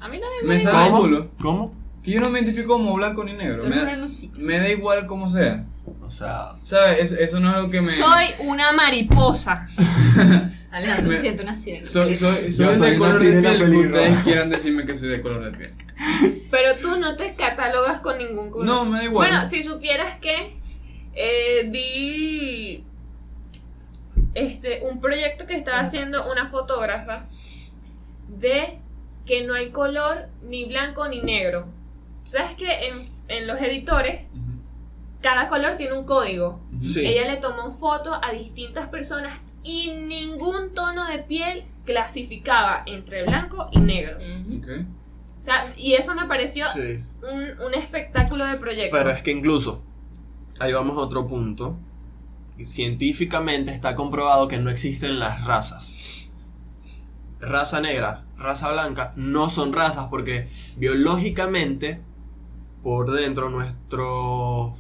A 0.01 0.09
mí 0.09 0.21
también 0.21 0.47
Me 0.47 0.55
me... 0.55 0.61
sale 0.61 0.85
el 0.87 0.91
¿Cómo? 0.91 1.03
culo. 1.03 1.31
¿Cómo? 1.41 1.75
Que 2.03 2.13
yo 2.13 2.21
no 2.21 2.31
me 2.31 2.39
identifico 2.41 2.75
como 2.75 2.95
blanco 2.95 3.25
ni 3.25 3.33
negro. 3.33 3.65
Me 3.65 3.77
da, 3.77 3.97
me 4.39 4.71
igual 4.71 5.07
como 5.07 5.29
sea. 5.29 5.67
O 6.03 6.11
sea, 6.11 6.53
¿Sabes? 6.63 7.01
Eso, 7.01 7.17
eso 7.17 7.41
no 7.41 7.49
es 7.51 7.55
algo 7.57 7.71
que 7.71 7.81
me. 7.81 7.93
Soy 7.93 8.27
una 8.47 8.73
mariposa. 8.73 9.67
Alejandro 10.71 11.09
Me- 11.09 11.15
se 11.17 11.21
siente 11.23 11.43
una 11.43 11.55
sirena. 11.55 11.87
Soy, 11.87 12.15
soy, 12.15 12.53
soy 12.53 12.67
Yo 12.67 12.75
soy 12.75 12.91
de 12.91 12.99
color 12.99 13.19
de 13.19 13.41
piel 13.41 13.63
ustedes 13.87 14.23
quieran 14.25 14.51
decirme 14.51 14.87
que 14.87 14.97
soy 14.97 15.09
de 15.09 15.21
color 15.23 15.45
de 15.45 15.57
piel. 15.57 15.73
Pero 16.51 16.75
tú 16.81 16.99
no 17.01 17.17
te 17.17 17.35
catalogas 17.35 18.01
con 18.01 18.19
ningún 18.19 18.51
color. 18.51 18.67
No, 18.67 18.85
me 18.85 18.99
da 18.99 19.05
igual. 19.05 19.29
Bueno, 19.31 19.45
si 19.49 19.63
supieras 19.63 20.19
que 20.21 20.57
eh, 21.15 21.69
vi 21.71 22.85
este 24.41 24.81
un 24.91 25.01
proyecto 25.01 25.47
que 25.47 25.55
estaba 25.55 25.81
haciendo 25.81 26.31
una 26.31 26.49
fotógrafa 26.49 27.27
de 28.29 28.79
que 29.27 29.45
no 29.47 29.55
hay 29.55 29.71
color 29.71 30.29
ni 30.43 30.65
blanco 30.65 31.07
ni 31.09 31.21
negro. 31.21 31.67
¿Sabes 32.25 32.55
que 32.55 32.89
en, 32.89 32.95
en 33.29 33.47
los 33.47 33.61
editores 33.61 34.33
cada 35.21 35.49
color 35.49 35.77
tiene 35.77 35.99
un 35.99 36.05
código? 36.05 36.61
Sí. 36.83 37.07
Ella 37.07 37.31
le 37.31 37.37
tomó 37.39 37.71
fotos 37.71 38.17
a 38.23 38.33
distintas 38.33 38.89
personas 38.89 39.39
y 39.63 39.91
ningún 39.93 40.73
tono 40.75 41.07
de 41.07 41.19
piel 41.19 41.65
clasificaba 41.85 42.83
entre 42.87 43.25
blanco 43.25 43.69
y 43.73 43.81
negro. 43.81 44.19
O 45.39 45.43
sea, 45.43 45.65
y 45.77 45.95
eso 45.95 46.15
me 46.15 46.27
pareció 46.27 46.67
Sí. 46.73 47.03
un, 47.23 47.61
un 47.67 47.75
espectáculo 47.75 48.47
de 48.47 48.57
proyecto. 48.57 48.97
Pero 48.97 49.11
es 49.11 49.23
que 49.23 49.31
incluso, 49.31 49.83
ahí 50.59 50.73
vamos 50.73 50.97
a 50.97 51.01
otro 51.01 51.27
punto. 51.27 51.77
Científicamente 52.65 53.73
está 53.73 53.95
comprobado 53.95 54.49
que 54.49 54.59
no 54.59 54.71
existen 54.71 55.19
las 55.19 55.45
razas. 55.45 56.29
Raza 57.41 57.81
negra, 57.81 58.25
raza 58.37 58.73
blanca, 58.73 59.13
no 59.17 59.49
son 59.49 59.73
razas 59.73 60.09
porque 60.09 60.49
biológicamente, 60.77 62.01
por 62.83 63.11
dentro, 63.13 63.49
nuestro. 63.51 64.75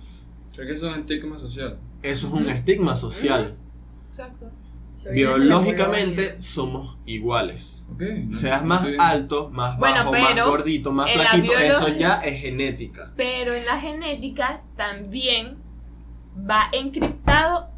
Creo 0.54 0.66
que 0.66 0.72
eso 0.72 0.86
es 0.88 0.94
un 0.94 1.00
estigma 1.00 1.38
social. 1.38 1.78
Eso 2.02 2.26
es 2.26 2.32
un 2.32 2.48
estigma 2.48 2.96
social. 2.96 3.56
Exacto. 4.08 4.50
Biológicamente 5.12 6.42
somos 6.42 6.98
iguales. 7.06 7.86
No- 7.96 8.36
Seas 8.36 8.64
más 8.64 8.84
alto, 8.98 9.50
más 9.50 9.78
Bueno, 9.78 9.96
bajo, 9.96 10.12
más 10.12 10.46
gordito, 10.46 10.90
más 10.90 11.10
flaquito, 11.12 11.52
eso 11.56 11.88
ya 11.96 12.14
es 12.16 12.40
genética. 12.40 13.12
Pero 13.16 13.54
en 13.54 13.64
la 13.66 13.78
genética 13.80 14.62
también 14.76 15.58
va 16.48 16.64
encriptado. 16.72 17.68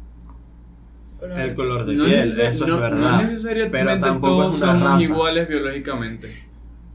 El 1.21 1.53
color 1.53 1.85
de 1.85 1.93
No, 1.93 2.05
piel, 2.05 2.19
eso 2.39 2.65
no- 2.65 2.75
es 2.75 2.81
verdad. 2.81 2.99
no 2.99 3.21
necesariamente 3.21 3.77
pero 3.77 3.99
tampoco 3.99 4.37
todos 4.37 4.55
es 4.55 4.61
una 4.63 4.71
somos 4.73 4.87
raza. 4.87 5.03
iguales 5.03 5.47
biológicamente. 5.49 6.29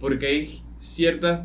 Porque 0.00 0.26
hay 0.26 0.60
ciertas 0.78 1.42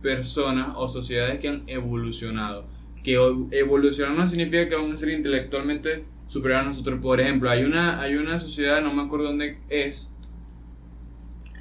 personas 0.00 0.68
o 0.76 0.88
sociedades 0.88 1.38
que 1.38 1.48
han 1.48 1.62
evolucionado. 1.66 2.64
Que 3.04 3.14
evolucionar 3.52 4.14
no 4.16 4.26
significa 4.26 4.68
que 4.68 4.76
van 4.76 4.90
a 4.90 4.96
ser 4.96 5.10
intelectualmente 5.10 6.04
superiores 6.26 6.64
a 6.64 6.68
nosotros. 6.68 6.98
Por 7.00 7.20
ejemplo, 7.20 7.50
hay 7.50 7.64
una, 7.64 8.00
hay 8.00 8.14
una 8.16 8.38
sociedad, 8.38 8.80
no 8.80 8.92
me 8.94 9.02
acuerdo 9.02 9.26
dónde 9.26 9.58
es, 9.68 10.14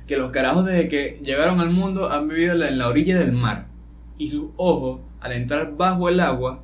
que 0.07 0.17
los 0.17 0.31
carajos 0.31 0.65
desde 0.65 0.87
que 0.87 1.19
llegaron 1.23 1.59
al 1.59 1.71
mundo 1.71 2.11
han 2.11 2.27
vivido 2.29 2.53
en 2.63 2.77
la 2.77 2.87
orilla 2.87 3.19
del 3.19 3.33
mar. 3.33 3.67
Y 4.17 4.29
sus 4.29 4.51
ojos, 4.55 5.01
al 5.19 5.33
entrar 5.33 5.75
bajo 5.77 6.07
el 6.09 6.19
agua, 6.19 6.63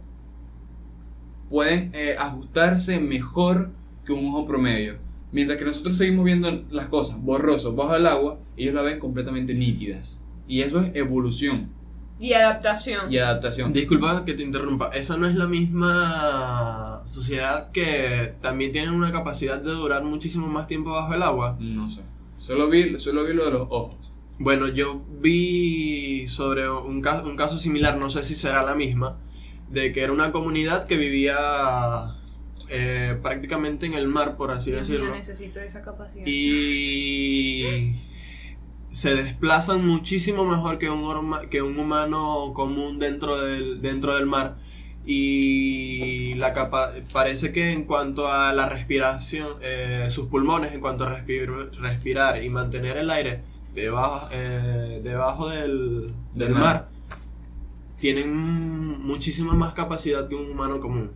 pueden 1.50 1.92
eh, 1.94 2.16
ajustarse 2.18 3.00
mejor 3.00 3.72
que 4.06 4.14
un 4.14 4.26
ojo 4.28 4.46
promedio. 4.46 4.98
Mientras 5.32 5.60
que 5.60 5.66
nosotros 5.66 5.98
seguimos 5.98 6.24
viendo 6.26 6.64
las 6.72 6.88
cosas 6.88 7.22
borrosos 7.22 7.76
bajo 7.76 7.96
el 7.96 8.08
agua, 8.08 8.40
ellos 8.56 8.74
la 8.74 8.82
ven 8.82 9.00
completamente 9.00 9.54
nítidas. 9.54 10.24
Y 10.48 10.62
eso 10.62 10.80
es 10.82 10.92
evolución 10.96 11.70
Y 12.20 12.32
adaptación. 12.34 13.12
y 13.12 13.18
adaptación. 13.18 13.74
Disculpa 13.74 14.24
que 14.24 14.34
te 14.34 14.44
interrumpa, 14.44 14.88
esa 14.90 15.18
no 15.18 15.28
es 15.28 15.36
la 15.36 15.46
misma 15.48 17.02
sociedad 17.06 17.72
que 17.72 18.34
también 18.42 18.72
tienen 18.72 18.92
una 18.92 19.12
capacidad 19.12 19.62
de 19.62 19.72
durar 19.72 20.04
muchísimo 20.04 20.48
más 20.48 20.68
tiempo 20.68 20.92
bajo 20.92 21.14
el 21.14 21.22
agua. 21.24 21.58
No 21.60 21.90
sé. 21.90 22.02
Solo 22.40 22.70
vi, 22.70 22.98
solo 23.00 23.26
vi 23.26 23.34
lo 23.34 23.46
de 23.46 23.52
los 23.52 23.68
ojos. 23.70 23.96
Bueno, 24.40 24.68
yo 24.68 25.02
vi 25.22 26.28
sobre 26.28 26.70
un, 26.70 27.02
ca- 27.02 27.24
un 27.24 27.36
caso 27.36 27.58
similar, 27.58 27.98
no 27.98 28.10
sé 28.10 28.24
si 28.24 28.36
será 28.36 28.64
la 28.64 28.76
misma, 28.76 29.18
de 29.70 29.92
que 29.92 30.02
era 30.02 30.12
una 30.14 30.32
comunidad 30.32 30.86
que 30.88 30.98
vivía 30.98 31.36
eh, 32.70 33.18
prácticamente 33.22 33.86
en 33.86 33.94
el 33.94 34.08
mar, 34.08 34.38
por 34.38 34.52
así 34.52 34.72
Yo 34.72 34.78
decirlo. 34.78 35.14
necesito 35.16 35.60
esa 35.60 35.82
capacidad. 35.82 36.26
y 36.26 37.96
se 38.92 39.14
desplazan 39.16 39.86
muchísimo 39.86 40.44
mejor 40.46 40.80
que 40.80 40.90
un, 40.90 41.50
que 41.50 41.62
un 41.62 41.78
humano 41.80 42.52
común 42.56 42.98
dentro 43.00 43.40
del, 43.42 43.82
dentro 43.82 44.16
del 44.16 44.26
mar. 44.26 44.58
Y 45.06 46.34
la 46.36 46.52
capa 46.54 46.92
parece 47.14 47.52
que 47.54 47.72
en 47.72 47.84
cuanto 47.86 48.28
a 48.32 48.52
la 48.54 48.68
respiración, 48.68 49.48
eh, 49.62 50.08
sus 50.10 50.28
pulmones, 50.28 50.74
en 50.74 50.82
cuanto 50.82 51.06
a 51.06 51.10
respir- 51.18 51.72
respirar 51.80 52.44
y 52.44 52.50
mantener 52.50 52.98
el 52.98 53.10
aire 53.10 53.42
debajo, 53.74 54.28
eh, 54.32 55.00
debajo 55.04 55.48
del, 55.50 56.08
del 56.34 56.40
Del 56.40 56.50
mar. 56.52 56.62
mar, 56.62 56.90
tienen 58.00 58.36
muchísima 59.00 59.54
más 59.54 59.74
capacidad 59.74 60.28
que 60.28 60.36
un 60.36 60.52
humano 60.52 60.80
común. 60.80 61.12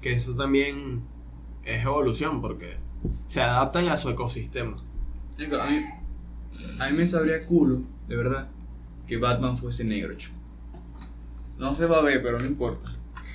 Que 0.00 0.12
eso 0.12 0.34
también 0.34 1.02
es 1.64 1.84
evolución, 1.84 2.40
porque 2.40 2.76
se 3.26 3.40
adaptan 3.40 3.88
a 3.88 3.96
su 3.96 4.08
ecosistema. 4.08 4.82
A 5.38 5.70
mí, 5.70 5.84
a 6.78 6.90
mí 6.90 6.96
me 6.96 7.06
sabría 7.06 7.46
culo, 7.46 7.82
de 8.08 8.16
verdad, 8.16 8.48
que 9.06 9.16
Batman 9.16 9.56
fuese 9.56 9.84
negro, 9.84 10.14
chico. 10.14 10.34
No 11.58 11.74
se 11.74 11.86
va 11.86 11.98
a 11.98 12.02
ver, 12.02 12.22
pero 12.22 12.38
no 12.38 12.46
importa. 12.46 12.92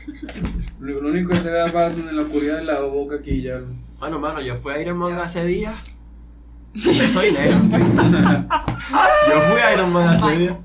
Lo, 0.80 1.00
único 1.00 1.32
que 1.32 1.38
se 1.38 1.52
ve 1.52 1.62
a 1.62 1.72
Batman 1.72 2.10
en 2.10 2.15
la 2.15 2.24
oscuridad 2.24 2.58
de 2.58 2.65
la 2.65 2.82
boca 2.82 3.17
aquí 3.17 3.41
ya. 3.41 3.62
Bueno, 4.00 4.19
mano, 4.19 4.41
yo 4.41 4.56
fui 4.56 4.74
a 4.74 4.82
Iron 4.82 4.98
Man 4.98 5.13
hace 5.13 5.45
días. 5.45 5.76
Y 6.74 6.82
soy 6.84 7.32
negro. 7.32 7.58
yo 7.72 9.41
fui 9.41 9.60
a 9.60 9.74
Iron 9.74 9.91
Man 9.91 10.08
hace 10.08 10.38
días. 10.38 10.58